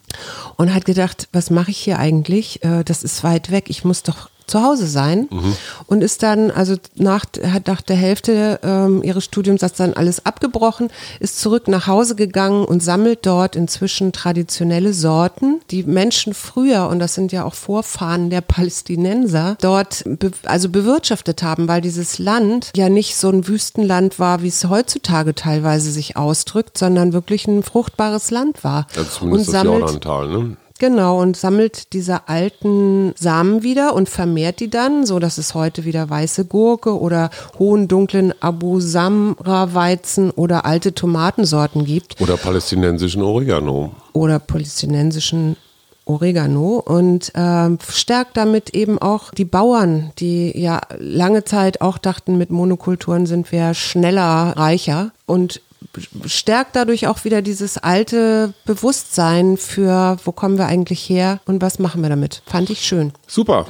Und 0.56 0.74
hat 0.74 0.84
gedacht, 0.84 1.28
was 1.32 1.50
mache 1.50 1.70
ich 1.70 1.78
hier 1.78 1.98
eigentlich? 1.98 2.62
Äh, 2.62 2.84
das 2.84 3.02
ist 3.02 3.24
weit 3.24 3.50
weg. 3.50 3.70
Ich 3.70 3.84
muss 3.84 4.02
doch 4.02 4.28
zu 4.48 4.62
Hause 4.62 4.86
sein 4.86 5.28
mhm. 5.30 5.56
und 5.86 6.02
ist 6.02 6.22
dann, 6.22 6.50
also 6.50 6.76
nach, 6.94 7.26
hat 7.44 7.66
nach 7.66 7.80
der 7.80 7.96
Hälfte 7.96 8.60
ähm, 8.62 9.02
ihres 9.02 9.24
Studiums 9.24 9.60
das 9.60 9.74
dann 9.74 9.94
alles 9.94 10.24
abgebrochen, 10.26 10.90
ist 11.20 11.40
zurück 11.40 11.68
nach 11.68 11.86
Hause 11.86 12.14
gegangen 12.14 12.64
und 12.64 12.82
sammelt 12.82 13.20
dort 13.26 13.56
inzwischen 13.56 14.12
traditionelle 14.12 14.92
Sorten, 14.92 15.60
die 15.70 15.84
Menschen 15.84 16.34
früher, 16.34 16.88
und 16.88 16.98
das 16.98 17.14
sind 17.14 17.32
ja 17.32 17.44
auch 17.44 17.54
Vorfahren 17.54 18.30
der 18.30 18.40
Palästinenser, 18.40 19.56
dort 19.60 20.04
be 20.04 20.30
also 20.44 20.68
bewirtschaftet 20.68 21.42
haben, 21.42 21.68
weil 21.68 21.80
dieses 21.80 22.18
Land 22.18 22.70
ja 22.76 22.88
nicht 22.88 23.16
so 23.16 23.28
ein 23.28 23.46
Wüstenland 23.46 24.18
war, 24.18 24.42
wie 24.42 24.48
es 24.48 24.68
heutzutage 24.68 25.34
teilweise 25.34 25.90
sich 25.90 26.16
ausdrückt, 26.16 26.78
sondern 26.78 27.12
wirklich 27.12 27.46
ein 27.46 27.62
fruchtbares 27.62 28.30
Land 28.30 28.64
war. 28.64 28.86
Ja, 28.94 29.02
und 29.20 29.40
das 29.40 29.46
sammelt, 29.46 29.80
Jordantal, 29.80 30.28
ne? 30.28 30.56
Genau, 30.78 31.20
und 31.20 31.36
sammelt 31.36 31.92
diese 31.92 32.28
alten 32.28 33.12
Samen 33.16 33.62
wieder 33.64 33.94
und 33.94 34.08
vermehrt 34.08 34.60
die 34.60 34.70
dann, 34.70 35.06
so 35.06 35.18
dass 35.18 35.36
es 35.38 35.54
heute 35.54 35.84
wieder 35.84 36.08
weiße 36.08 36.44
Gurke 36.44 36.98
oder 36.98 37.30
hohen 37.58 37.88
dunklen 37.88 38.32
Abu 38.40 38.78
Samra 38.78 39.74
Weizen 39.74 40.30
oder 40.30 40.64
alte 40.64 40.94
Tomatensorten 40.94 41.84
gibt. 41.84 42.20
Oder 42.20 42.36
palästinensischen 42.36 43.22
Oregano. 43.22 43.92
Oder 44.12 44.38
palästinensischen 44.38 45.56
Oregano 46.08 46.82
und 46.84 47.34
äh, 47.34 47.76
stärkt 47.90 48.36
damit 48.36 48.70
eben 48.70 48.98
auch 48.98 49.30
die 49.30 49.44
Bauern, 49.44 50.12
die 50.18 50.58
ja 50.58 50.80
lange 50.98 51.44
Zeit 51.44 51.80
auch 51.80 51.98
dachten, 51.98 52.38
mit 52.38 52.50
Monokulturen 52.50 53.26
sind 53.26 53.52
wir 53.52 53.74
schneller, 53.74 54.54
reicher 54.56 55.10
und 55.26 55.60
stärkt 56.26 56.76
dadurch 56.76 57.06
auch 57.06 57.24
wieder 57.24 57.42
dieses 57.42 57.78
alte 57.78 58.52
Bewusstsein 58.64 59.56
für, 59.56 60.16
wo 60.24 60.32
kommen 60.32 60.58
wir 60.58 60.66
eigentlich 60.66 61.08
her 61.08 61.40
und 61.46 61.62
was 61.62 61.78
machen 61.78 62.02
wir 62.02 62.08
damit. 62.08 62.42
Fand 62.46 62.70
ich 62.70 62.82
schön. 62.84 63.12
Super. 63.26 63.66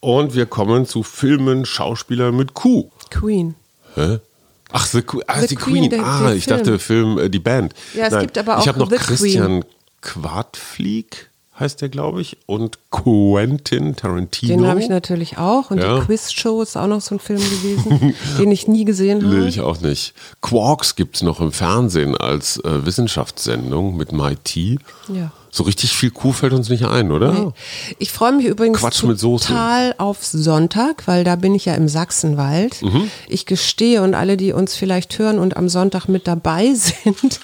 Und 0.00 0.34
wir 0.34 0.46
kommen 0.46 0.86
zu 0.86 1.02
Filmen, 1.02 1.66
Schauspielern 1.66 2.34
mit 2.34 2.54
Q. 2.54 2.90
Queen. 3.10 3.54
Hä? 3.94 4.18
Ach, 4.72 4.86
The, 4.86 5.02
ah, 5.26 5.40
The, 5.40 5.46
die 5.48 5.56
Queen. 5.56 5.90
Queen. 5.90 6.00
ah, 6.04 6.32
ich 6.32 6.44
Film. 6.44 6.56
dachte 6.58 6.78
Film, 6.78 7.18
äh, 7.18 7.28
die 7.28 7.38
Band. 7.40 7.74
Ja, 7.94 8.06
es 8.06 8.12
Nein, 8.12 8.22
gibt 8.22 8.38
aber 8.38 8.58
auch 8.58 8.62
Ich 8.62 8.68
habe 8.68 8.78
noch 8.78 8.90
The 8.90 8.96
Christian 8.96 9.64
Quadflieg 10.00 11.29
heißt 11.60 11.80
der, 11.82 11.90
glaube 11.90 12.20
ich, 12.22 12.38
und 12.46 12.78
Quentin 12.90 13.94
Tarantino. 13.94 14.56
Den 14.56 14.66
habe 14.66 14.80
ich 14.80 14.88
natürlich 14.88 15.38
auch. 15.38 15.70
Und 15.70 15.78
ja. 15.78 15.98
die 15.98 16.06
Quiz-Show 16.06 16.62
ist 16.62 16.76
auch 16.76 16.86
noch 16.86 17.00
so 17.00 17.14
ein 17.14 17.18
Film 17.18 17.38
gewesen, 17.38 18.14
den 18.38 18.50
ich 18.50 18.66
nie 18.66 18.84
gesehen 18.84 19.22
habe. 19.22 19.36
Nee, 19.36 19.48
ich 19.48 19.60
auch 19.60 19.80
nicht. 19.80 20.14
Quarks 20.40 20.96
gibt 20.96 21.16
es 21.16 21.22
noch 21.22 21.40
im 21.40 21.52
Fernsehen 21.52 22.16
als 22.16 22.56
äh, 22.64 22.86
Wissenschaftssendung 22.86 23.96
mit 23.96 24.12
MIT. 24.12 24.56
Ja. 25.08 25.30
So 25.50 25.64
richtig 25.64 25.96
viel 25.96 26.10
Kuh 26.10 26.32
fällt 26.32 26.52
uns 26.52 26.68
nicht 26.68 26.84
ein, 26.84 27.10
oder? 27.10 27.32
Nee. 27.32 27.48
Ich 27.98 28.12
freue 28.12 28.32
mich 28.32 28.46
übrigens 28.46 28.78
Quatsch 28.78 29.00
total 29.00 29.94
auf 29.98 30.24
Sonntag, 30.24 31.06
weil 31.06 31.24
da 31.24 31.34
bin 31.34 31.54
ich 31.54 31.64
ja 31.64 31.74
im 31.74 31.88
Sachsenwald. 31.88 32.80
Mhm. 32.82 33.10
Ich 33.28 33.46
gestehe 33.46 34.02
und 34.02 34.14
alle, 34.14 34.36
die 34.36 34.52
uns 34.52 34.76
vielleicht 34.76 35.18
hören 35.18 35.38
und 35.40 35.56
am 35.56 35.68
Sonntag 35.68 36.06
mit 36.06 36.28
dabei 36.28 36.72
sind, 36.74 37.40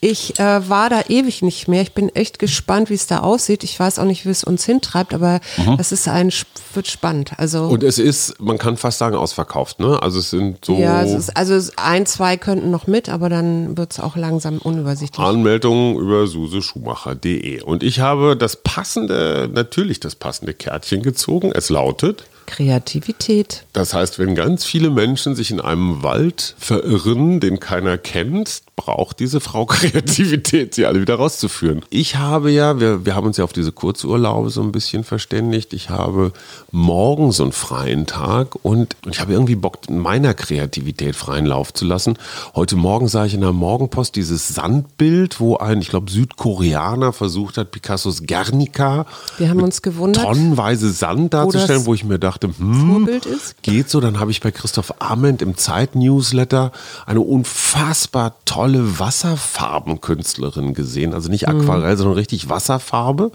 ich 0.00 0.38
äh, 0.38 0.68
war 0.68 0.88
da 0.90 1.02
ewig 1.08 1.42
nicht 1.42 1.66
mehr. 1.66 1.82
Ich 1.82 1.92
bin 1.92 2.08
echt 2.10 2.38
gespannt, 2.38 2.88
wie 2.90 2.94
es 2.94 3.08
da 3.08 3.20
aussieht. 3.20 3.64
Ich 3.64 3.78
weiß 3.78 3.98
auch 3.98 4.04
nicht, 4.04 4.24
wie 4.24 4.30
es 4.30 4.44
uns 4.44 4.64
hintreibt, 4.64 5.12
aber 5.12 5.40
mhm. 5.56 5.76
es 5.78 5.90
ist 5.90 6.06
ein 6.06 6.30
wird 6.74 6.86
spannend. 6.86 7.32
Also 7.38 7.64
und 7.64 7.82
es 7.82 7.98
ist, 7.98 8.40
man 8.40 8.58
kann 8.58 8.76
fast 8.76 8.98
sagen, 8.98 9.16
ausverkauft. 9.16 9.80
Ne? 9.80 10.00
Also 10.00 10.20
es 10.20 10.30
sind 10.30 10.64
so. 10.64 10.76
Ja, 10.78 11.02
es 11.02 11.12
ist, 11.12 11.36
also 11.36 11.58
ein, 11.76 12.06
zwei 12.06 12.36
könnten 12.36 12.70
noch 12.70 12.86
mit, 12.86 13.08
aber 13.08 13.28
dann 13.28 13.76
wird 13.76 13.92
es 13.92 14.00
auch 14.00 14.16
langsam 14.16 14.58
unübersichtlich. 14.58 15.26
Anmeldungen 15.26 15.96
über 15.96 16.26
suseschumacher.de. 16.26 17.47
Und 17.64 17.82
ich 17.82 18.00
habe 18.00 18.36
das 18.36 18.56
passende, 18.56 19.48
natürlich 19.52 20.00
das 20.00 20.14
passende 20.14 20.54
Kärtchen 20.54 21.02
gezogen. 21.02 21.52
Es 21.52 21.70
lautet 21.70 22.24
Kreativität. 22.48 23.64
Das 23.74 23.92
heißt, 23.92 24.18
wenn 24.18 24.34
ganz 24.34 24.64
viele 24.64 24.88
Menschen 24.88 25.34
sich 25.34 25.50
in 25.50 25.60
einem 25.60 26.02
Wald 26.02 26.54
verirren, 26.58 27.40
den 27.40 27.60
keiner 27.60 27.98
kennt, 27.98 28.62
braucht 28.74 29.20
diese 29.20 29.40
Frau 29.40 29.66
Kreativität, 29.66 30.74
sie 30.74 30.86
alle 30.86 31.00
wieder 31.00 31.16
rauszuführen. 31.16 31.82
Ich 31.90 32.16
habe 32.16 32.50
ja, 32.50 32.80
wir, 32.80 33.04
wir 33.04 33.14
haben 33.14 33.26
uns 33.26 33.36
ja 33.36 33.44
auf 33.44 33.52
diese 33.52 33.70
Kurzurlaube 33.70 34.48
so 34.48 34.62
ein 34.62 34.72
bisschen 34.72 35.04
verständigt. 35.04 35.74
Ich 35.74 35.90
habe 35.90 36.32
morgen 36.70 37.32
so 37.32 37.42
einen 37.42 37.52
freien 37.52 38.06
Tag 38.06 38.56
und 38.64 38.96
ich 39.10 39.20
habe 39.20 39.34
irgendwie 39.34 39.54
Bock, 39.54 39.90
meiner 39.90 40.32
Kreativität 40.32 41.16
freien 41.16 41.44
Lauf 41.44 41.74
zu 41.74 41.84
lassen. 41.84 42.16
Heute 42.54 42.76
Morgen 42.76 43.08
sah 43.08 43.26
ich 43.26 43.34
in 43.34 43.42
der 43.42 43.52
Morgenpost 43.52 44.16
dieses 44.16 44.48
Sandbild, 44.48 45.38
wo 45.38 45.58
ein, 45.58 45.82
ich 45.82 45.90
glaube, 45.90 46.10
Südkoreaner 46.10 47.12
versucht 47.12 47.58
hat, 47.58 47.72
Picassos 47.72 48.26
Guernica. 48.26 49.04
Wir 49.36 49.50
haben 49.50 49.62
uns 49.62 49.82
gewundert. 49.82 50.24
Tonnenweise 50.24 50.90
Sand 50.90 51.34
darzustellen, 51.34 51.84
wo 51.84 51.92
ich 51.92 52.04
mir 52.04 52.18
dachte, 52.18 52.37
dachte, 52.38 52.58
hm, 52.58 52.90
Vorbild 52.90 53.26
ist. 53.26 53.62
geht 53.62 53.90
so. 53.90 54.00
Dann 54.00 54.20
habe 54.20 54.30
ich 54.30 54.40
bei 54.40 54.50
Christoph 54.50 54.94
Arment 55.00 55.42
im 55.42 55.56
Zeit-Newsletter 55.56 56.72
eine 57.06 57.20
unfassbar 57.20 58.36
tolle 58.44 58.98
Wasserfarbenkünstlerin 58.98 60.74
gesehen. 60.74 61.14
Also 61.14 61.28
nicht 61.28 61.48
Aquarell, 61.48 61.94
mhm. 61.94 61.98
sondern 61.98 62.14
richtig 62.14 62.48
Wasserfarbe. 62.48 63.30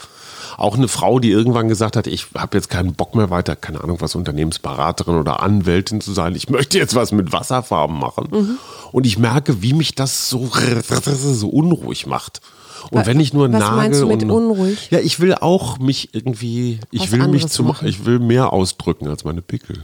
Auch 0.57 0.75
eine 0.75 0.87
Frau, 0.87 1.19
die 1.19 1.31
irgendwann 1.31 1.67
gesagt 1.67 1.95
hat, 1.95 2.07
ich 2.07 2.27
habe 2.35 2.57
jetzt 2.57 2.69
keinen 2.69 2.93
Bock 2.93 3.15
mehr 3.15 3.29
weiter, 3.29 3.55
keine 3.55 3.83
Ahnung, 3.83 4.01
was 4.01 4.15
Unternehmensberaterin 4.15 5.15
oder 5.15 5.41
Anwältin 5.41 6.01
zu 6.01 6.13
sein. 6.13 6.35
Ich 6.35 6.49
möchte 6.49 6.77
jetzt 6.77 6.95
was 6.95 7.11
mit 7.11 7.31
Wasserfarben 7.31 7.97
machen. 7.97 8.27
Mhm. 8.31 8.57
Und 8.91 9.05
ich 9.05 9.17
merke, 9.17 9.61
wie 9.61 9.73
mich 9.73 9.95
das 9.95 10.29
so, 10.29 10.49
so 10.49 11.49
unruhig 11.49 12.05
macht. 12.05 12.41
Und 12.91 13.05
wenn 13.05 13.19
ich 13.19 13.33
nur 13.33 13.51
Was 13.51 13.59
nagel 13.59 14.01
du 14.01 14.07
mit 14.07 14.23
und 14.23 14.31
unruhig? 14.31 14.89
ja, 14.91 14.99
ich 14.99 15.19
will 15.19 15.35
auch 15.35 15.79
mich 15.79 16.13
irgendwie, 16.13 16.79
ich 16.91 17.01
Was 17.01 17.11
will 17.11 17.27
mich 17.27 17.47
zum, 17.47 17.67
machen. 17.67 17.87
ich 17.87 18.05
will 18.05 18.19
mehr 18.19 18.53
ausdrücken 18.53 19.07
als 19.07 19.23
meine 19.23 19.41
Pickel. 19.41 19.83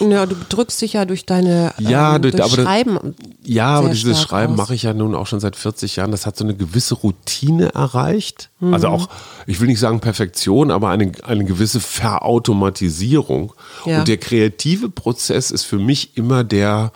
Ja, 0.00 0.26
du 0.26 0.34
drückst 0.48 0.82
dich 0.82 0.94
ja 0.94 1.04
durch 1.04 1.24
deine 1.24 1.72
ja, 1.78 2.16
ähm, 2.16 2.22
durch, 2.22 2.34
durch 2.34 2.52
Schreiben. 2.52 2.98
Das, 3.02 3.14
ja, 3.44 3.66
aber 3.66 3.90
dieses 3.90 4.20
Schreiben 4.20 4.56
mache 4.56 4.74
ich 4.74 4.82
ja 4.82 4.92
nun 4.92 5.14
auch 5.14 5.26
schon 5.26 5.40
seit 5.40 5.54
40 5.56 5.96
Jahren. 5.96 6.10
Das 6.10 6.26
hat 6.26 6.36
so 6.36 6.44
eine 6.44 6.54
gewisse 6.54 6.94
Routine 6.94 7.72
erreicht. 7.74 8.50
Mhm. 8.60 8.74
Also 8.74 8.88
auch, 8.88 9.08
ich 9.46 9.60
will 9.60 9.68
nicht 9.68 9.78
sagen 9.78 10.00
Perfektion, 10.00 10.70
aber 10.70 10.88
eine, 10.88 11.12
eine 11.22 11.44
gewisse 11.44 11.78
Verautomatisierung. 11.78 13.52
Ja. 13.84 14.00
Und 14.00 14.08
der 14.08 14.16
kreative 14.16 14.88
Prozess 14.88 15.50
ist 15.50 15.64
für 15.64 15.78
mich 15.78 16.16
immer 16.16 16.42
der, 16.42 16.92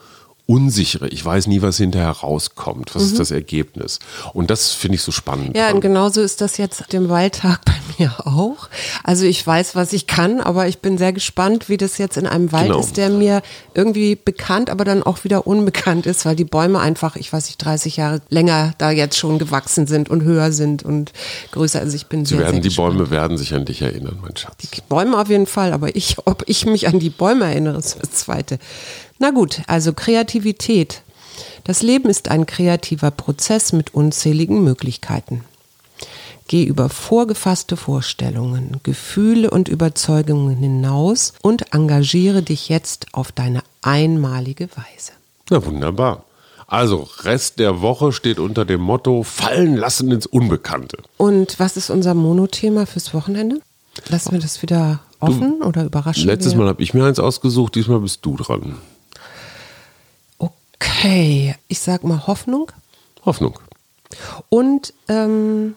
unsichere. 0.49 1.09
Ich 1.09 1.23
weiß 1.23 1.47
nie, 1.47 1.61
was 1.61 1.77
hinterher 1.77 2.11
rauskommt. 2.11 2.95
Was 2.95 3.03
mhm. 3.03 3.09
ist 3.11 3.19
das 3.19 3.31
Ergebnis? 3.31 3.99
Und 4.33 4.49
das 4.49 4.73
finde 4.73 4.95
ich 4.95 5.03
so 5.03 5.13
spannend. 5.13 5.55
Ja, 5.55 5.71
und 5.73 5.83
genauso 5.83 6.23
ist 6.23 6.41
das 6.41 6.57
jetzt 6.57 6.91
dem 6.95 7.11
Waldtag 7.11 7.63
bei 7.67 7.75
mir 7.99 8.27
auch. 8.27 8.71
Also 9.05 9.27
ich 9.27 9.47
weiß, 9.47 9.77
was 9.77 9.93
ich 9.93 10.07
kann, 10.07 10.41
aber 10.41 10.67
ich 10.67 10.79
bin 10.79 10.97
sehr 10.97 11.13
gespannt, 11.13 11.69
wie 11.69 11.77
das 11.77 11.99
jetzt 11.99 12.17
in 12.17 12.27
einem 12.27 12.51
Wald 12.51 12.69
genau. 12.69 12.81
ist, 12.81 12.97
der 12.97 13.11
mir 13.11 13.43
irgendwie 13.75 14.17
bekannt, 14.17 14.71
aber 14.71 14.87
dann 14.87 15.03
auch 15.03 15.23
wieder 15.23 15.47
unbekannt 15.47 16.07
ist, 16.07 16.25
weil 16.25 16.35
die 16.35 16.47
Bäume 16.47 16.81
einfach, 16.81 17.17
ich 17.17 17.31
weiß 17.31 17.45
nicht, 17.49 17.63
30 17.63 17.99
Jahre 17.99 18.23
länger 18.31 18.73
da 18.79 18.91
jetzt 18.91 19.19
schon 19.19 19.39
gewachsen 19.39 19.87
sind 19.87 20.09
und 20.09 20.23
höher 20.23 20.53
sind 20.53 20.83
und 20.83 21.13
größer. 21.53 21.81
Also 21.81 21.95
ich 21.95 22.07
bin 22.07 22.25
Sie 22.25 22.37
sehr, 22.37 22.45
werden, 22.45 22.63
sehr 22.63 22.71
Die 22.71 22.75
Bäume 22.75 23.11
werden 23.11 23.37
sich 23.37 23.53
an 23.53 23.67
dich 23.67 23.83
erinnern, 23.83 24.19
mein 24.23 24.35
Schatz. 24.35 24.57
Die 24.57 24.81
Bäume 24.89 25.19
auf 25.19 25.29
jeden 25.29 25.47
Fall, 25.47 25.75
aber 25.75 25.95
ich, 25.95 26.17
ob 26.25 26.45
ich 26.47 26.65
mich 26.65 26.89
an 26.89 26.99
die 26.99 27.11
Bäume 27.11 27.45
erinnere, 27.45 27.77
ist 27.77 27.99
das 28.01 28.13
Zweite. 28.13 28.59
Na 29.18 29.31
gut, 29.31 29.62
also 29.66 29.92
Kreativität. 29.92 31.02
Das 31.64 31.83
Leben 31.83 32.09
ist 32.09 32.28
ein 32.28 32.46
kreativer 32.46 33.11
Prozess 33.11 33.72
mit 33.72 33.94
unzähligen 33.94 34.62
Möglichkeiten. 34.62 35.44
Geh 36.46 36.64
über 36.64 36.88
vorgefasste 36.88 37.76
Vorstellungen, 37.76 38.81
Gefühle 38.83 39.50
und 39.50 39.68
Überzeugungen 39.68 40.57
hinaus 40.57 41.35
und 41.42 41.74
engagiere 41.74 42.42
dich 42.42 42.70
jetzt 42.70 43.09
auf 43.12 43.33
deine 43.33 43.62
einmalige 43.83 44.68
Weise. 44.74 45.12
Na 45.50 45.64
wunderbar. 45.64 46.24
Also, 46.66 47.09
Rest 47.20 47.59
der 47.59 47.81
Woche 47.81 48.12
steht 48.12 48.38
unter 48.38 48.64
dem 48.64 48.81
Motto 48.81 49.22
Fallen 49.22 49.76
lassen 49.76 50.11
ins 50.12 50.26
Unbekannte. 50.26 50.98
Und 51.16 51.59
was 51.59 51.76
ist 51.76 51.90
unser 51.90 52.14
Monothema 52.14 52.87
fürs 52.87 53.14
Wochenende? 53.14 53.61
Lassen 54.09 54.33
wir 54.33 54.38
das 54.38 54.62
wieder 54.62 55.00
offen 55.18 55.62
oder 55.62 55.85
überraschen 55.85 56.26
Letztes 56.26 56.52
wir? 56.52 56.61
Mal 56.61 56.68
habe 56.68 56.83
ich 56.83 56.94
mir 56.94 57.04
eins 57.04 57.18
ausgesucht, 57.18 57.74
diesmal 57.74 58.00
bist 58.00 58.24
du 58.24 58.37
dran. 58.37 58.76
Okay, 60.81 61.55
ich 61.69 61.81
sag 61.81 62.05
mal 62.05 62.27
Hoffnung 62.27 62.71
Hoffnung. 63.25 63.59
und 64.49 64.95
ähm, 65.09 65.75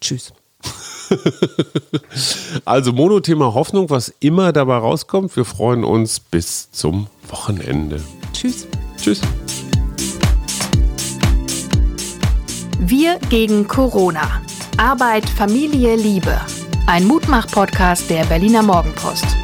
tschüss. 0.00 0.32
Also 2.64 2.92
Monothema 2.92 3.54
Hoffnung, 3.54 3.90
was 3.90 4.12
immer 4.20 4.52
dabei 4.52 4.78
rauskommt. 4.78 5.36
Wir 5.36 5.44
freuen 5.44 5.84
uns 5.84 6.18
bis 6.18 6.70
zum 6.72 7.06
Wochenende. 7.28 8.02
Tschüss. 8.32 8.66
Tschüss. 9.00 9.20
Wir 12.78 13.18
gegen 13.30 13.68
Corona. 13.68 14.42
Arbeit, 14.78 15.28
Familie, 15.28 15.96
Liebe. 15.96 16.40
Ein 16.86 17.04
Mutmach-Podcast 17.06 18.10
der 18.10 18.24
Berliner 18.24 18.62
Morgenpost. 18.62 19.35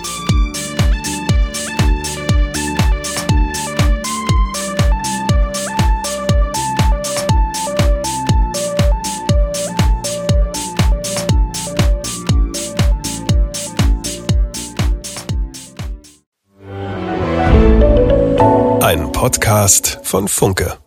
Podcast 19.23 20.01
von 20.03 20.27
Funke. 20.27 20.79